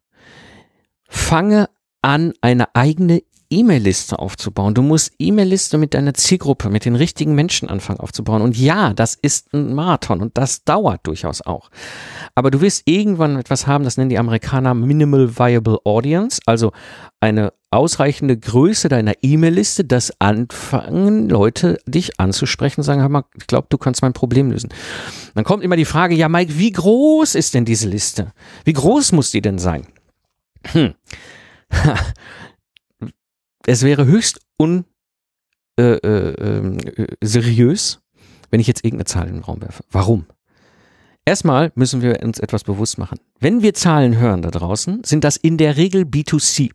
[1.08, 1.68] Fange
[2.02, 4.74] an, eine eigene E-Mail-Liste aufzubauen.
[4.74, 8.42] Du musst E-Mail-Liste mit deiner Zielgruppe, mit den richtigen Menschen anfangen aufzubauen.
[8.42, 11.70] Und ja, das ist ein Marathon und das dauert durchaus auch.
[12.34, 16.72] Aber du wirst irgendwann etwas haben, das nennen die Amerikaner Minimal Viable Audience, also
[17.20, 23.66] eine ausreichende Größe deiner E-Mail-Liste, dass anfangen Leute dich anzusprechen, sagen, hör mal, ich glaube,
[23.70, 24.70] du kannst mein Problem lösen.
[25.34, 28.32] Dann kommt immer die Frage, ja Mike, wie groß ist denn diese Liste?
[28.64, 29.86] Wie groß muss die denn sein?
[30.72, 30.94] Hm.
[33.66, 34.84] es wäre höchst un
[35.78, 38.00] äh, äh, äh, seriös,
[38.50, 39.84] wenn ich jetzt irgendeine Zahl in den Raum werfe.
[39.90, 40.26] Warum?
[41.24, 43.18] Erstmal müssen wir uns etwas bewusst machen.
[43.38, 46.70] Wenn wir Zahlen hören da draußen, sind das in der Regel B2C.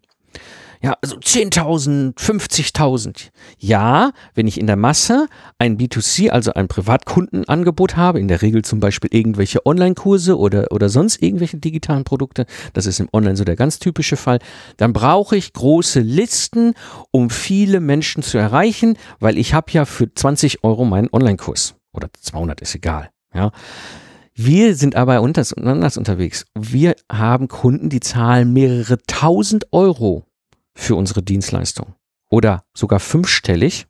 [0.86, 3.32] Ja, also 10.000, 50.000.
[3.58, 5.26] Ja, wenn ich in der Masse
[5.58, 10.90] ein B2C, also ein Privatkundenangebot habe, in der Regel zum Beispiel irgendwelche Online-Kurse oder, oder
[10.90, 14.38] sonst irgendwelche digitalen Produkte, das ist im Online so der ganz typische Fall,
[14.78, 16.76] dann brauche ich große Listen,
[17.10, 21.74] um viele Menschen zu erreichen, weil ich habe ja für 20 Euro meinen Online-Kurs.
[21.94, 23.10] Oder 200 ist egal.
[23.34, 23.50] Ja.
[24.36, 26.46] Wir sind aber anders unterwegs.
[26.54, 30.28] Wir haben Kunden, die zahlen mehrere tausend Euro
[30.76, 31.96] für unsere Dienstleistung.
[32.30, 33.88] Oder sogar fünfstellig,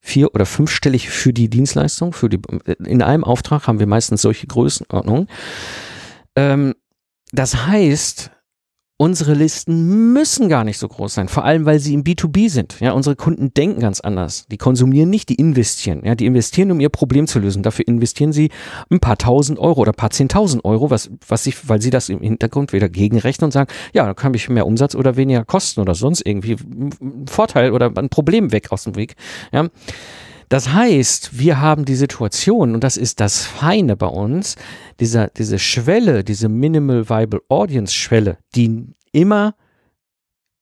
[0.00, 2.12] vier- oder fünfstellig für die Dienstleistung.
[2.12, 2.40] Für die,
[2.84, 5.28] in einem Auftrag haben wir meistens solche Größenordnungen.
[6.36, 6.74] Ähm,
[7.32, 8.30] das heißt,
[9.00, 12.80] Unsere Listen müssen gar nicht so groß sein, vor allem weil sie im B2B sind.
[12.80, 14.46] Ja, unsere Kunden denken ganz anders.
[14.50, 16.02] Die konsumieren nicht, die investieren.
[16.04, 17.62] Ja, die investieren, um ihr Problem zu lösen.
[17.62, 18.50] Dafür investieren sie
[18.90, 22.08] ein paar tausend Euro oder ein paar zehntausend Euro, was, was sie, weil sie das
[22.08, 25.80] im Hintergrund wieder gegenrechnen und sagen, ja, da kann ich mehr Umsatz oder weniger Kosten
[25.80, 26.56] oder sonst irgendwie
[27.30, 29.14] Vorteil oder ein Problem weg aus dem Weg.
[29.52, 29.68] Ja.
[30.48, 34.56] Das heißt, wir haben die Situation, und das ist das Feine bei uns,
[34.98, 39.54] dieser, diese Schwelle, diese Minimal Viable Audience Schwelle, die immer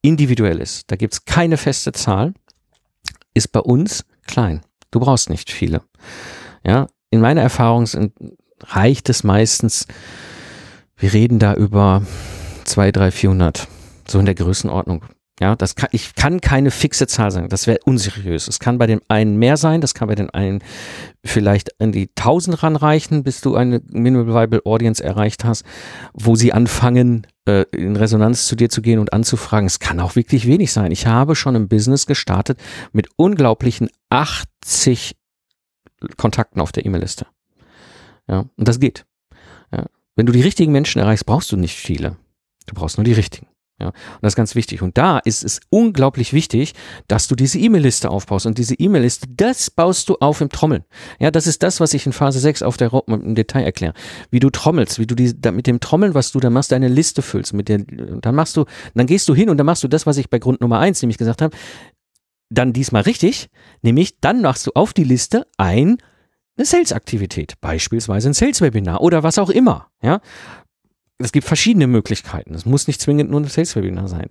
[0.03, 2.35] individuell ist, da gibt es keine feste Zahl,
[3.35, 4.61] ist bei uns klein.
[4.91, 5.83] Du brauchst nicht viele.
[6.65, 8.13] Ja, in meiner Erfahrung sind,
[8.61, 9.87] reicht es meistens,
[10.97, 12.03] wir reden da über
[12.65, 13.69] zwei, drei, vierhundert,
[14.09, 15.05] so in der Größenordnung.
[15.39, 17.51] Ja, das kann, ich kann keine fixe Zahl sagen.
[17.51, 18.49] Das wäre unseriös.
[18.49, 20.63] Es kann bei dem einen mehr sein, das kann bei den einen
[21.25, 25.65] vielleicht an die 1000 ranreichen, bis du eine Minimal Viable Audience erreicht hast,
[26.15, 29.67] wo sie anfangen, äh, in Resonanz zu dir zu gehen und anzufragen.
[29.67, 30.91] Es kann auch wirklich wenig sein.
[30.91, 32.59] Ich habe schon ein Business gestartet
[32.93, 35.17] mit unglaublichen 80
[36.17, 37.27] Kontakten auf der E-Mail-Liste.
[38.27, 39.05] Ja, und das geht.
[39.71, 39.85] Ja.
[40.15, 42.17] Wenn du die richtigen Menschen erreichst, brauchst du nicht viele.
[42.67, 43.49] Du brauchst nur die richtigen.
[43.79, 44.81] Ja, und das ist ganz wichtig.
[44.81, 46.73] Und da ist es unglaublich wichtig,
[47.09, 48.47] dass du diese E-Mail-Liste aufbaust.
[48.47, 50.85] Und diese E-Mail-Liste, das baust du auf im Trommeln.
[51.21, 53.93] Ja, das ist das, was ich in Phase 6 auf der Roadmap im Detail erkläre.
[54.31, 56.89] Wie du trommelst, wie du die, da, mit dem Trommeln, was du da machst, deine
[56.89, 57.53] Liste füllst.
[57.53, 60.17] Mit der, dann machst du, dann gehst du hin und dann machst du das, was
[60.17, 61.55] ich bei Grund Nummer 1 nämlich gesagt habe,
[62.49, 63.51] dann diesmal richtig,
[63.83, 65.99] nämlich dann machst du auf die Liste ein
[66.57, 69.89] eine Sales-Aktivität, beispielsweise ein Sales-Webinar oder was auch immer.
[70.03, 70.21] Ja,
[71.19, 72.55] es gibt verschiedene Möglichkeiten.
[72.55, 74.29] Es muss nicht zwingend nur ein Sales-Webinar sein.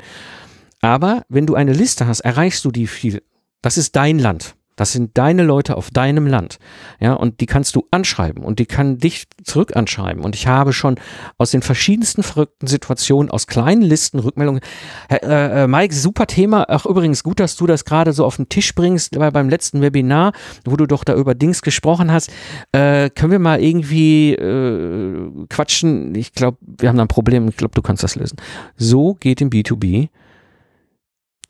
[0.81, 3.23] Aber wenn du eine Liste hast, erreichst du die viel.
[3.61, 4.55] Das ist dein Land.
[4.75, 6.59] Das sind deine Leute auf deinem Land.
[6.99, 10.23] Ja, und die kannst du anschreiben und die kann dich zurück anschreiben.
[10.23, 10.95] Und ich habe schon
[11.37, 14.61] aus den verschiedensten verrückten Situationen, aus kleinen Listen Rückmeldungen.
[15.09, 16.65] Äh, äh, Mike, super Thema.
[16.67, 19.81] Ach, übrigens gut, dass du das gerade so auf den Tisch bringst, weil beim letzten
[19.81, 20.33] Webinar,
[20.65, 22.31] wo du doch da über Dings gesprochen hast,
[22.71, 26.13] äh, können wir mal irgendwie äh, quatschen.
[26.15, 27.47] Ich glaube, wir haben da ein Problem.
[27.47, 28.37] Ich glaube, du kannst das lösen.
[28.75, 30.09] So geht im B2B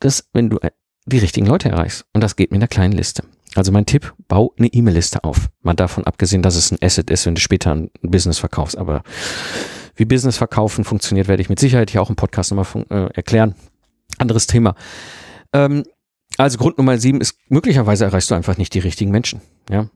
[0.00, 0.58] das, wenn du
[1.06, 2.04] die richtigen Leute erreichst.
[2.12, 3.24] Und das geht mit einer kleinen Liste.
[3.54, 5.48] Also mein Tipp, bau eine E-Mail-Liste auf.
[5.62, 8.76] Mal davon abgesehen, dass es ein Asset ist, wenn du später ein Business verkaufst.
[8.76, 9.02] Aber
[9.94, 13.54] wie Business verkaufen funktioniert, werde ich mit Sicherheit hier auch im Podcast nochmal äh, erklären.
[14.18, 14.74] Anderes Thema.
[15.52, 15.84] Ähm,
[16.36, 19.40] also Grund Nummer sieben ist, möglicherweise erreichst du einfach nicht die richtigen Menschen.
[19.70, 19.88] Ja,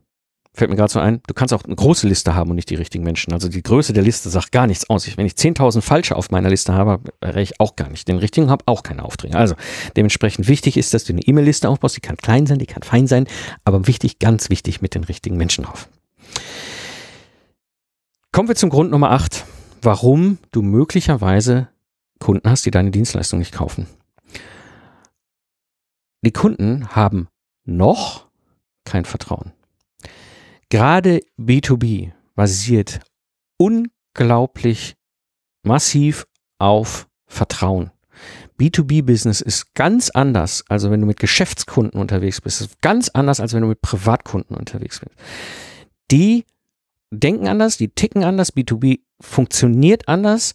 [0.53, 2.75] Fällt mir gerade so ein, du kannst auch eine große Liste haben und nicht die
[2.75, 3.33] richtigen Menschen.
[3.33, 5.07] Also die Größe der Liste sagt gar nichts aus.
[5.17, 8.09] Wenn ich 10.000 falsche auf meiner Liste habe, erreiche ich auch gar nicht.
[8.09, 9.37] Den richtigen habe auch keine Aufträge.
[9.37, 9.55] Also
[9.97, 11.97] dementsprechend wichtig ist, dass du eine E-Mail-Liste aufbaust.
[11.97, 13.29] Die kann klein sein, die kann fein sein,
[13.65, 15.89] aber wichtig, ganz wichtig mit den richtigen Menschen drauf.
[18.33, 19.45] Kommen wir zum Grund Nummer 8,
[19.83, 21.69] warum du möglicherweise
[22.19, 23.87] Kunden hast, die deine Dienstleistung nicht kaufen.
[26.23, 27.29] Die Kunden haben
[27.65, 28.27] noch
[28.85, 29.53] kein Vertrauen.
[30.71, 33.01] Gerade B2B basiert
[33.59, 34.95] unglaublich
[35.65, 36.27] massiv
[36.59, 37.91] auf Vertrauen.
[38.59, 43.53] B2B-Business ist ganz anders, also wenn du mit Geschäftskunden unterwegs bist, ist ganz anders, als
[43.53, 45.15] wenn du mit Privatkunden unterwegs bist.
[46.11, 46.45] Die
[47.11, 50.55] denken anders, die ticken anders, B2B funktioniert anders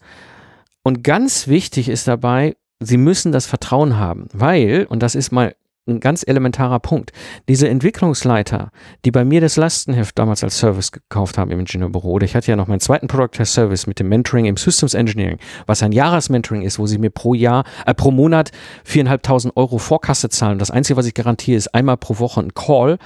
[0.84, 5.56] und ganz wichtig ist dabei, sie müssen das Vertrauen haben, weil, und das ist mal
[5.88, 7.12] ein ganz elementarer Punkt.
[7.48, 8.72] Diese Entwicklungsleiter,
[9.06, 12.50] die bei mir das Lastenheft damals als Service gekauft haben im Ingenieurbüro, oder ich hatte
[12.52, 15.92] ja noch meinen zweiten Product Test Service mit dem Mentoring im Systems Engineering, was ein
[15.92, 18.52] Jahresmentoring ist, wo sie mir pro Jahr, äh, pro Monat
[18.84, 20.60] viereinhalbtausend Euro Vorkasse zahlen.
[20.60, 22.98] Das Einzige, was ich garantiere, ist einmal pro Woche ein Call.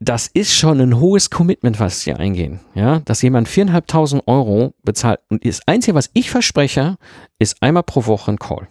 [0.00, 2.60] Das ist schon ein hohes Commitment, was sie eingehen.
[2.74, 5.20] Ja, dass jemand viereinhalbtausend Euro bezahlt.
[5.28, 6.96] Und das Einzige, was ich verspreche,
[7.40, 8.68] ist einmal pro Woche ein Call.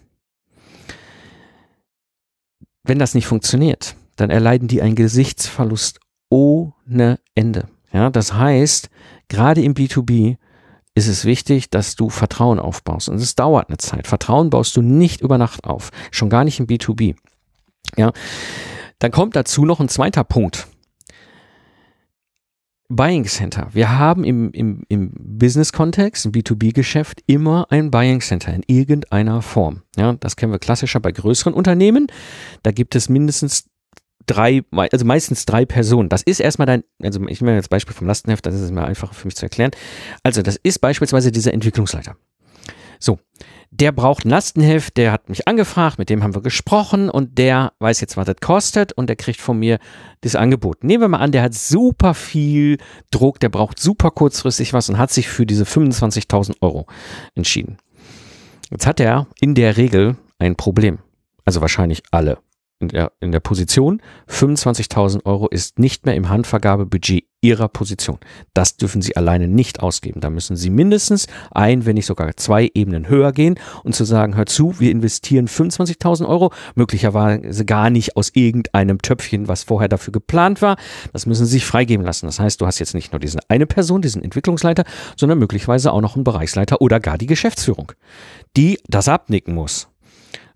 [2.88, 7.68] Wenn das nicht funktioniert, dann erleiden die einen Gesichtsverlust ohne Ende.
[7.92, 8.90] Ja, das heißt,
[9.28, 10.38] gerade im B2B
[10.96, 13.10] ist es wichtig, dass du Vertrauen aufbaust.
[13.10, 14.08] Und es dauert eine Zeit.
[14.08, 15.92] Vertrauen baust du nicht über Nacht auf.
[16.12, 17.16] Schon gar nicht im B2B.
[17.98, 18.12] Ja.
[19.00, 20.68] Dann kommt dazu noch ein zweiter Punkt.
[22.90, 23.68] Buying Center.
[23.74, 29.84] Wir haben im, im, im Business-Kontext, im B2B-Geschäft immer ein Buying Center in irgendeiner Form.
[29.98, 32.08] Ja, das kennen wir klassischer bei größeren Unternehmen.
[32.64, 33.66] Da gibt es mindestens
[34.26, 36.10] drei, also meistens drei Personen.
[36.10, 39.14] Das ist erstmal dein, also ich nehme jetzt Beispiel vom Lastenheft, das ist mir einfacher
[39.14, 39.72] für mich zu erklären.
[40.24, 42.16] Also das ist beispielsweise dieser Entwicklungsleiter.
[43.00, 43.20] So,
[43.72, 47.74] der braucht ein Lastenheft, der hat mich angefragt, mit dem haben wir gesprochen und der
[47.80, 49.80] weiß jetzt, was das kostet und der kriegt von mir
[50.22, 50.84] das Angebot.
[50.84, 52.78] Nehmen wir mal an, der hat super viel
[53.12, 56.88] Druck, der braucht super kurzfristig was und hat sich für diese 25.000 Euro
[57.36, 57.78] entschieden.
[58.72, 61.00] Jetzt hat er in der Regel ein Problem.
[61.46, 62.40] Also wahrscheinlich alle
[62.80, 64.02] in der, in der Position.
[64.30, 68.18] 25.000 Euro ist nicht mehr im Handvergabebudget Ihrer Position.
[68.54, 70.22] Das dürfen Sie alleine nicht ausgeben.
[70.22, 74.36] Da müssen Sie mindestens ein, wenn nicht sogar zwei Ebenen höher gehen und zu sagen,
[74.36, 80.12] hör zu, wir investieren 25.000 Euro, möglicherweise gar nicht aus irgendeinem Töpfchen, was vorher dafür
[80.12, 80.78] geplant war.
[81.14, 82.26] Das müssen Sie sich freigeben lassen.
[82.26, 84.84] Das heißt, du hast jetzt nicht nur diese eine Person, diesen Entwicklungsleiter,
[85.16, 87.92] sondern möglicherweise auch noch einen Bereichsleiter oder gar die Geschäftsführung,
[88.56, 89.90] die das abnicken muss.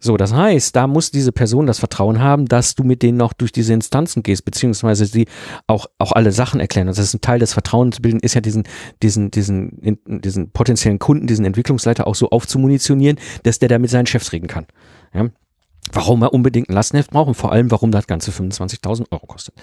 [0.04, 3.34] So, das heißt, da muss diese Person das Vertrauen haben, dass du mit denen noch
[3.34, 5.28] durch diese Instanzen gehst, beziehungsweise sie
[5.68, 6.88] auch, auch alle Sachen erklären.
[6.88, 8.64] Und das ist ein Teil des Vertrauensbilden, ist ja diesen,
[9.04, 14.08] diesen, diesen, diesen potenziellen Kunden, diesen Entwicklungsleiter auch so aufzumunitionieren, dass der da mit seinen
[14.08, 14.66] Chefs reden kann.
[15.14, 15.30] Ja?
[15.94, 19.54] Warum er unbedingt ein Lastenheft braucht und vor allem, warum das Ganze 25.000 Euro kostet.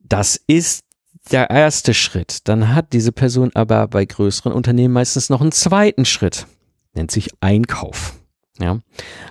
[0.00, 0.84] Das ist
[1.32, 2.46] der erste Schritt.
[2.46, 6.46] Dann hat diese Person aber bei größeren Unternehmen meistens noch einen zweiten Schritt.
[6.94, 8.21] Nennt sich Einkauf.
[8.58, 8.80] Ja.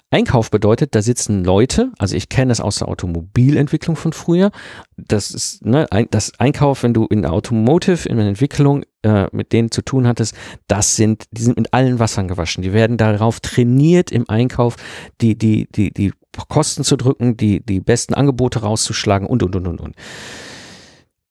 [0.10, 4.52] Einkauf bedeutet, da sitzen Leute, also ich kenne das aus der Automobilentwicklung von früher.
[4.98, 9.54] Das ist ne, das Einkauf, wenn du in der Automotive, in der Entwicklung äh, mit
[9.54, 10.36] denen zu tun hattest,
[10.68, 12.64] das sind, die sind mit allen Wassern gewaschen.
[12.64, 14.76] Die werden darauf trainiert im Einkauf,
[15.22, 16.14] die, die, die, die
[16.48, 19.96] Kosten zu drücken, die, die besten Angebote rauszuschlagen und, und, und, und, und.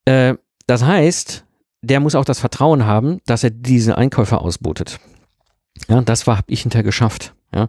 [0.05, 1.45] Äh, das heißt,
[1.83, 5.01] der muss auch das Vertrauen haben, dass er diese Einkäufer ausbotet.
[5.89, 7.35] Ja, das habe ich hinterher geschafft.
[7.55, 7.69] Ja,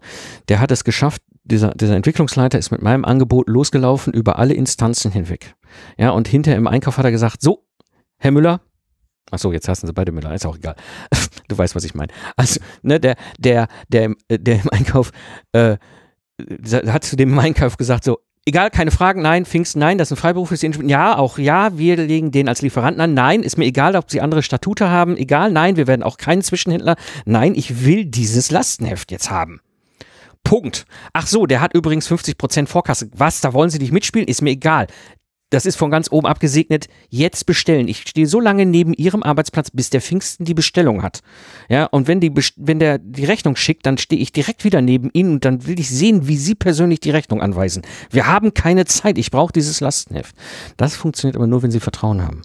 [0.49, 5.11] der hat es geschafft, dieser, dieser Entwicklungsleiter ist mit meinem Angebot losgelaufen über alle Instanzen
[5.11, 5.55] hinweg.
[5.97, 7.65] Ja, und hinter im Einkauf hat er gesagt, so,
[8.17, 8.61] Herr Müller,
[9.31, 10.75] ach so, jetzt hassen sie beide Müller, ist auch egal.
[11.47, 12.11] du weißt, was ich meine.
[12.35, 15.11] Also, ne, der, der, der, der im Einkauf,
[15.53, 15.77] äh,
[16.87, 20.17] hat zu dem im Einkauf gesagt, so, egal, keine Fragen, nein, Pfingsten, nein, das ist
[20.17, 20.89] ein freiberufliches Ingenieur.
[20.89, 23.13] Ja, auch ja, wir legen den als Lieferanten an.
[23.13, 25.17] Nein, ist mir egal, ob sie andere Statute haben.
[25.17, 26.95] Egal, nein, wir werden auch keinen Zwischenhändler.
[27.25, 29.61] Nein, ich will dieses Lastenheft jetzt haben.
[30.43, 30.85] Punkt.
[31.13, 33.09] Ach so, der hat übrigens 50% Vorkasse.
[33.15, 34.27] Was, da wollen Sie nicht mitspielen?
[34.27, 34.87] Ist mir egal.
[35.51, 36.87] Das ist von ganz oben abgesegnet.
[37.09, 37.89] Jetzt bestellen.
[37.89, 41.19] Ich stehe so lange neben Ihrem Arbeitsplatz, bis der Pfingsten die Bestellung hat.
[41.67, 45.09] Ja, und wenn die, wenn der die Rechnung schickt, dann stehe ich direkt wieder neben
[45.11, 47.81] Ihnen und dann will ich sehen, wie Sie persönlich die Rechnung anweisen.
[48.09, 49.17] Wir haben keine Zeit.
[49.17, 50.35] Ich brauche dieses Lastenheft.
[50.77, 52.43] Das funktioniert aber nur, wenn Sie Vertrauen haben.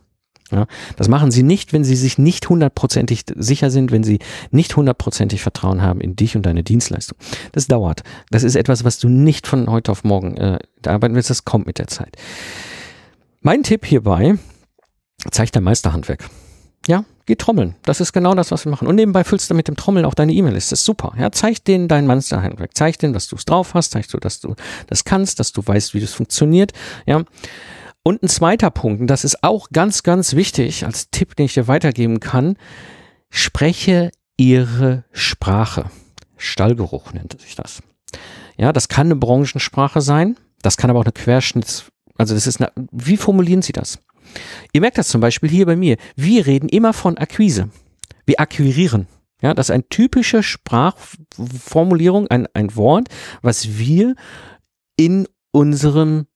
[0.52, 4.76] Ja, das machen sie nicht, wenn sie sich nicht hundertprozentig sicher sind, wenn sie nicht
[4.76, 7.18] hundertprozentig Vertrauen haben in dich und deine Dienstleistung.
[7.52, 8.02] Das dauert.
[8.30, 11.30] Das ist etwas, was du nicht von heute auf morgen äh, arbeiten willst.
[11.30, 12.16] Das kommt mit der Zeit.
[13.40, 14.34] Mein Tipp hierbei,
[15.30, 16.28] zeig dein Meisterhandwerk.
[16.86, 17.74] Ja, geh trommeln.
[17.82, 18.86] Das ist genau das, was wir machen.
[18.86, 20.76] Und nebenbei füllst du mit dem Trommeln auch deine E-Mail-Liste.
[20.76, 21.12] Super.
[21.18, 22.70] Ja, zeig denen dein Meisterhandwerk.
[22.74, 23.90] Zeig denen, dass du es drauf hast.
[23.90, 24.54] Zeig du, dass du
[24.86, 26.72] das kannst, dass du weißt, wie das funktioniert.
[27.06, 27.24] Ja.
[28.06, 31.54] Und ein zweiter Punkt, und das ist auch ganz, ganz wichtig als Tipp, den ich
[31.54, 32.56] dir weitergeben kann,
[33.30, 35.90] spreche ihre Sprache.
[36.36, 37.82] Stallgeruch nennt sich das.
[38.56, 42.60] Ja, das kann eine Branchensprache sein, das kann aber auch eine Querschnitts, also das ist
[42.60, 43.98] eine, wie formulieren Sie das?
[44.72, 45.96] Ihr merkt das zum Beispiel hier bei mir.
[46.14, 47.70] Wir reden immer von Akquise.
[48.24, 49.08] Wir akquirieren.
[49.42, 53.08] Ja, das ist eine typische Sprachformulierung, ein, ein Wort,
[53.42, 54.14] was wir
[54.96, 56.28] in unserem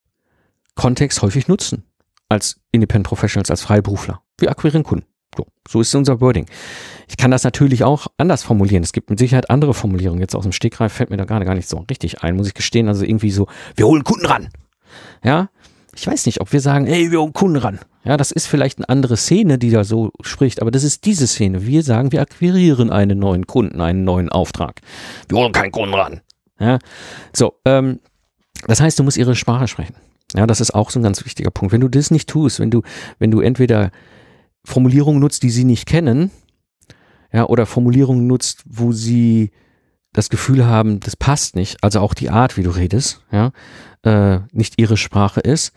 [0.81, 1.85] Kontext häufig nutzen.
[2.31, 4.23] Als Independent Professionals, als Freiberufler.
[4.39, 5.05] Wir akquirieren Kunden.
[5.37, 6.47] So, so ist unser Wording.
[7.07, 8.83] Ich kann das natürlich auch anders formulieren.
[8.83, 10.23] Es gibt mit Sicherheit andere Formulierungen.
[10.23, 12.55] Jetzt aus dem Stegreif fällt mir da gerade gar nicht so richtig ein, muss ich
[12.55, 12.89] gestehen.
[12.89, 14.49] Also irgendwie so, wir holen Kunden ran.
[15.23, 15.51] Ja,
[15.95, 17.79] ich weiß nicht, ob wir sagen, hey, wir holen Kunden ran.
[18.05, 21.27] Ja, das ist vielleicht eine andere Szene, die da so spricht, aber das ist diese
[21.27, 21.67] Szene.
[21.67, 24.81] Wir sagen, wir akquirieren einen neuen Kunden, einen neuen Auftrag.
[25.29, 26.23] Wir holen keinen Kunden ran.
[26.59, 26.79] Ja,
[27.37, 28.01] so, ähm,
[28.67, 29.95] das heißt, du musst ihre Sprache sprechen.
[30.37, 31.73] Ja, das ist auch so ein ganz wichtiger Punkt.
[31.73, 32.83] Wenn du das nicht tust, wenn du,
[33.19, 33.91] wenn du entweder
[34.65, 36.31] Formulierungen nutzt, die sie nicht kennen,
[37.33, 39.51] ja, oder Formulierungen nutzt, wo sie
[40.13, 43.53] das Gefühl haben, das passt nicht, also auch die Art, wie du redest, ja,
[44.03, 45.73] äh, nicht ihre Sprache ist,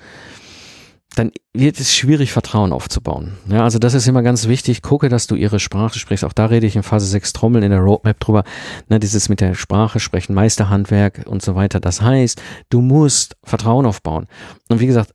[1.15, 3.33] dann wird es schwierig, Vertrauen aufzubauen.
[3.47, 4.81] Ja, also das ist immer ganz wichtig.
[4.81, 6.25] Gucke, dass du ihre Sprache sprichst.
[6.25, 8.43] Auch da rede ich in Phase 6 Trommeln in der Roadmap drüber.
[8.89, 11.79] Ne, dieses mit der Sprache sprechen, Meisterhandwerk und so weiter.
[11.79, 14.27] Das heißt, du musst Vertrauen aufbauen.
[14.69, 15.11] Und wie gesagt,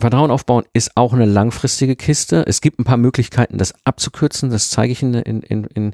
[0.00, 2.44] Vertrauen aufbauen ist auch eine langfristige Kiste.
[2.46, 4.50] Es gibt ein paar Möglichkeiten, das abzukürzen.
[4.50, 5.92] Das zeige ich in, in, in, in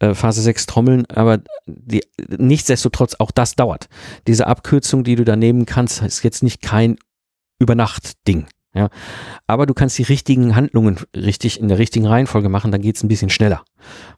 [0.00, 1.06] äh, Phase 6 Trommeln.
[1.06, 2.02] Aber die,
[2.36, 3.88] nichtsdestotrotz, auch das dauert.
[4.26, 6.96] Diese Abkürzung, die du da nehmen kannst, ist jetzt nicht kein
[7.60, 8.46] Übernacht-Ding.
[8.74, 8.88] Ja,
[9.46, 13.08] aber du kannst die richtigen Handlungen richtig in der richtigen Reihenfolge machen, dann geht's ein
[13.08, 13.62] bisschen schneller.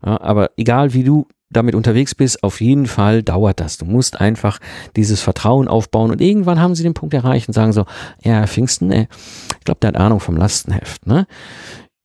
[0.05, 3.77] Ja, aber egal wie du damit unterwegs bist, auf jeden Fall dauert das.
[3.77, 4.59] Du musst einfach
[4.97, 7.85] dieses Vertrauen aufbauen und irgendwann haben sie den Punkt erreicht und sagen so,
[8.23, 9.09] ja, Pfingsten, ey,
[9.59, 11.27] ich glaube, der hat Ahnung vom Lastenheft, ne?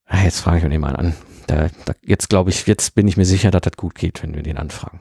[0.05, 1.13] Ah, jetzt frage ich mir den mal an.
[1.47, 4.35] Da, da, jetzt glaube ich, jetzt bin ich mir sicher, dass das gut geht, wenn
[4.35, 4.99] wir den anfragen.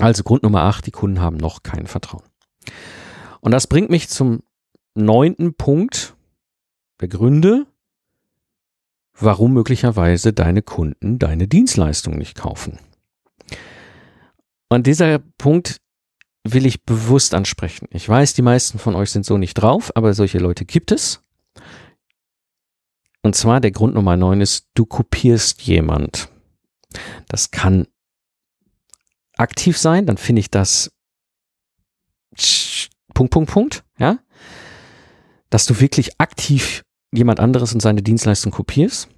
[0.00, 2.24] Also Grund Nummer acht, die Kunden haben noch kein Vertrauen.
[3.40, 4.42] Und das bringt mich zum
[4.94, 6.13] neunten Punkt,
[6.98, 7.66] Begründe,
[9.18, 12.78] warum möglicherweise deine Kunden deine Dienstleistung nicht kaufen.
[14.68, 15.80] Und dieser Punkt
[16.44, 17.88] will ich bewusst ansprechen.
[17.90, 21.20] Ich weiß, die meisten von euch sind so nicht drauf, aber solche Leute gibt es.
[23.22, 26.28] Und zwar der Grund Nummer 9 ist, du kopierst jemand.
[27.28, 27.86] Das kann
[29.36, 30.92] aktiv sein, dann finde ich das
[33.14, 33.83] Punkt, Punkt, Punkt,
[35.54, 36.82] dass du wirklich aktiv
[37.12, 39.08] jemand anderes und seine Dienstleistung kopierst.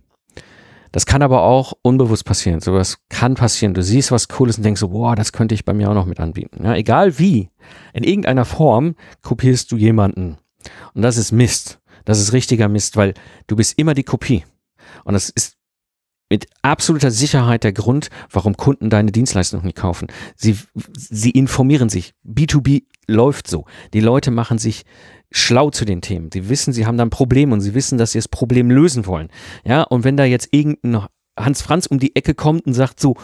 [0.93, 2.61] Das kann aber auch unbewusst passieren.
[2.61, 3.73] Sowas kann passieren.
[3.73, 6.05] Du siehst was Cooles und denkst so, boah, das könnte ich bei mir auch noch
[6.05, 6.63] mit anbieten.
[6.63, 7.49] Ja, egal wie,
[7.95, 10.37] in irgendeiner Form kopierst du jemanden.
[10.93, 11.79] Und das ist Mist.
[12.05, 13.15] Das ist richtiger Mist, weil
[13.47, 14.45] du bist immer die Kopie.
[15.05, 15.56] Und das ist
[16.29, 20.09] mit absoluter Sicherheit der Grund, warum Kunden deine Dienstleistung nicht kaufen.
[20.35, 20.57] Sie,
[20.95, 22.15] sie informieren sich.
[22.27, 23.65] B2B läuft so.
[23.95, 24.85] Die Leute machen sich
[25.31, 26.31] schlau zu den Themen.
[26.33, 29.07] Sie wissen, sie haben da ein Problem und sie wissen, dass sie das Problem lösen
[29.07, 29.29] wollen.
[29.65, 31.07] Ja, und wenn da jetzt irgendein
[31.39, 33.17] Hans Franz um die Ecke kommt und sagt so,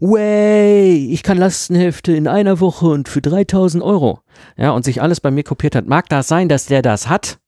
[0.00, 4.20] way, ich kann Lastenhefte in einer Woche und für 3000 Euro.
[4.56, 5.86] Ja, und sich alles bei mir kopiert hat.
[5.86, 7.38] Mag das sein, dass der das hat?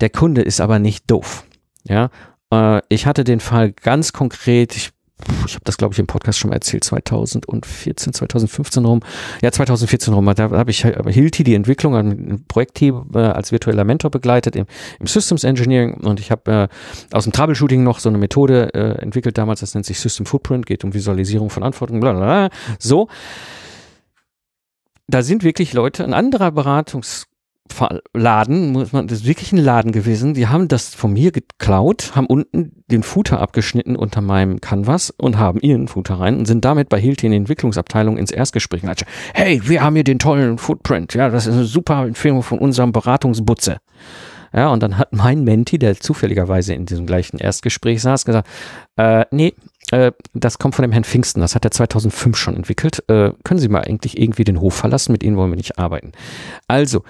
[0.00, 1.44] Der Kunde ist aber nicht doof.
[1.84, 2.10] Ja,
[2.52, 4.90] äh, ich hatte den Fall ganz konkret, ich
[5.46, 9.00] ich habe das glaube ich im Podcast schon mal erzählt, 2014, 2015 rum,
[9.42, 14.10] ja 2014 rum, da habe ich Hilti die Entwicklung ein Projektteam äh, als virtueller Mentor
[14.10, 14.66] begleitet im,
[15.00, 19.02] im Systems Engineering und ich habe äh, aus dem Troubleshooting noch so eine Methode äh,
[19.02, 22.50] entwickelt damals, das nennt sich System Footprint, geht um Visualisierung von Anforderungen, bla bla bla,
[22.78, 23.08] so.
[25.10, 27.26] Da sind wirklich Leute, ein anderer Beratungs
[28.14, 30.34] Laden, muss man, das ist wirklich ein Laden gewesen.
[30.34, 35.38] Die haben das von mir geklaut, haben unten den Footer abgeschnitten unter meinem Canvas und
[35.38, 38.82] haben ihren Footer rein und sind damit bei Hilti in der Entwicklungsabteilung ins Erstgespräch.
[38.82, 39.04] Und
[39.34, 41.14] hey, wir haben hier den tollen Footprint.
[41.14, 43.78] Ja, das ist eine super Empfehlung von unserem Beratungsbutze.
[44.52, 48.48] Ja, und dann hat mein Menti, der zufälligerweise in diesem gleichen Erstgespräch saß, gesagt,
[48.96, 49.52] äh, nee,
[49.90, 53.02] äh, das kommt von dem Herrn Pfingsten, das hat er 2005 schon entwickelt.
[53.08, 56.12] Äh, können Sie mal eigentlich irgendwie den Hof verlassen, mit Ihnen wollen wir nicht arbeiten.
[56.66, 57.04] Also,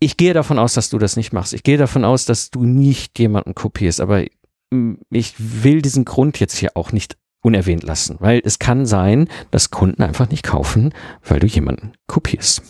[0.00, 1.54] ich gehe davon aus, dass du das nicht machst.
[1.54, 4.24] Ich gehe davon aus, dass du nicht jemanden kopierst, aber
[4.70, 9.28] mm, ich will diesen Grund jetzt hier auch nicht unerwähnt lassen, weil es kann sein,
[9.50, 10.92] dass Kunden einfach nicht kaufen,
[11.24, 12.62] weil du jemanden kopierst.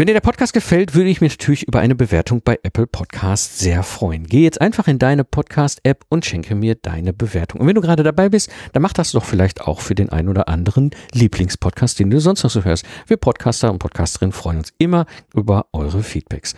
[0.00, 3.58] Wenn dir der Podcast gefällt, würde ich mich natürlich über eine Bewertung bei Apple Podcast
[3.58, 4.28] sehr freuen.
[4.28, 7.60] Geh jetzt einfach in deine Podcast-App und schenke mir deine Bewertung.
[7.60, 10.28] Und wenn du gerade dabei bist, dann mach das doch vielleicht auch für den einen
[10.28, 12.86] oder anderen Lieblingspodcast, den du sonst noch so hörst.
[13.08, 16.54] Wir Podcaster und Podcasterinnen freuen uns immer über eure Feedbacks.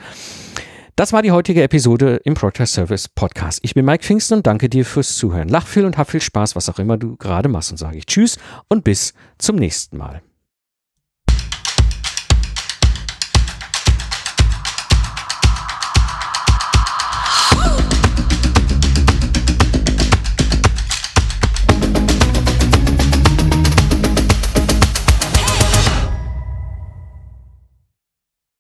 [0.95, 3.61] Das war die heutige Episode im Project Service Podcast.
[3.63, 5.49] Ich bin Mike Pfingsten und danke dir fürs Zuhören.
[5.49, 8.05] Lach viel und hab viel Spaß, was auch immer du gerade machst und sage ich
[8.05, 8.39] Tschüss
[8.69, 10.21] und bis zum nächsten Mal.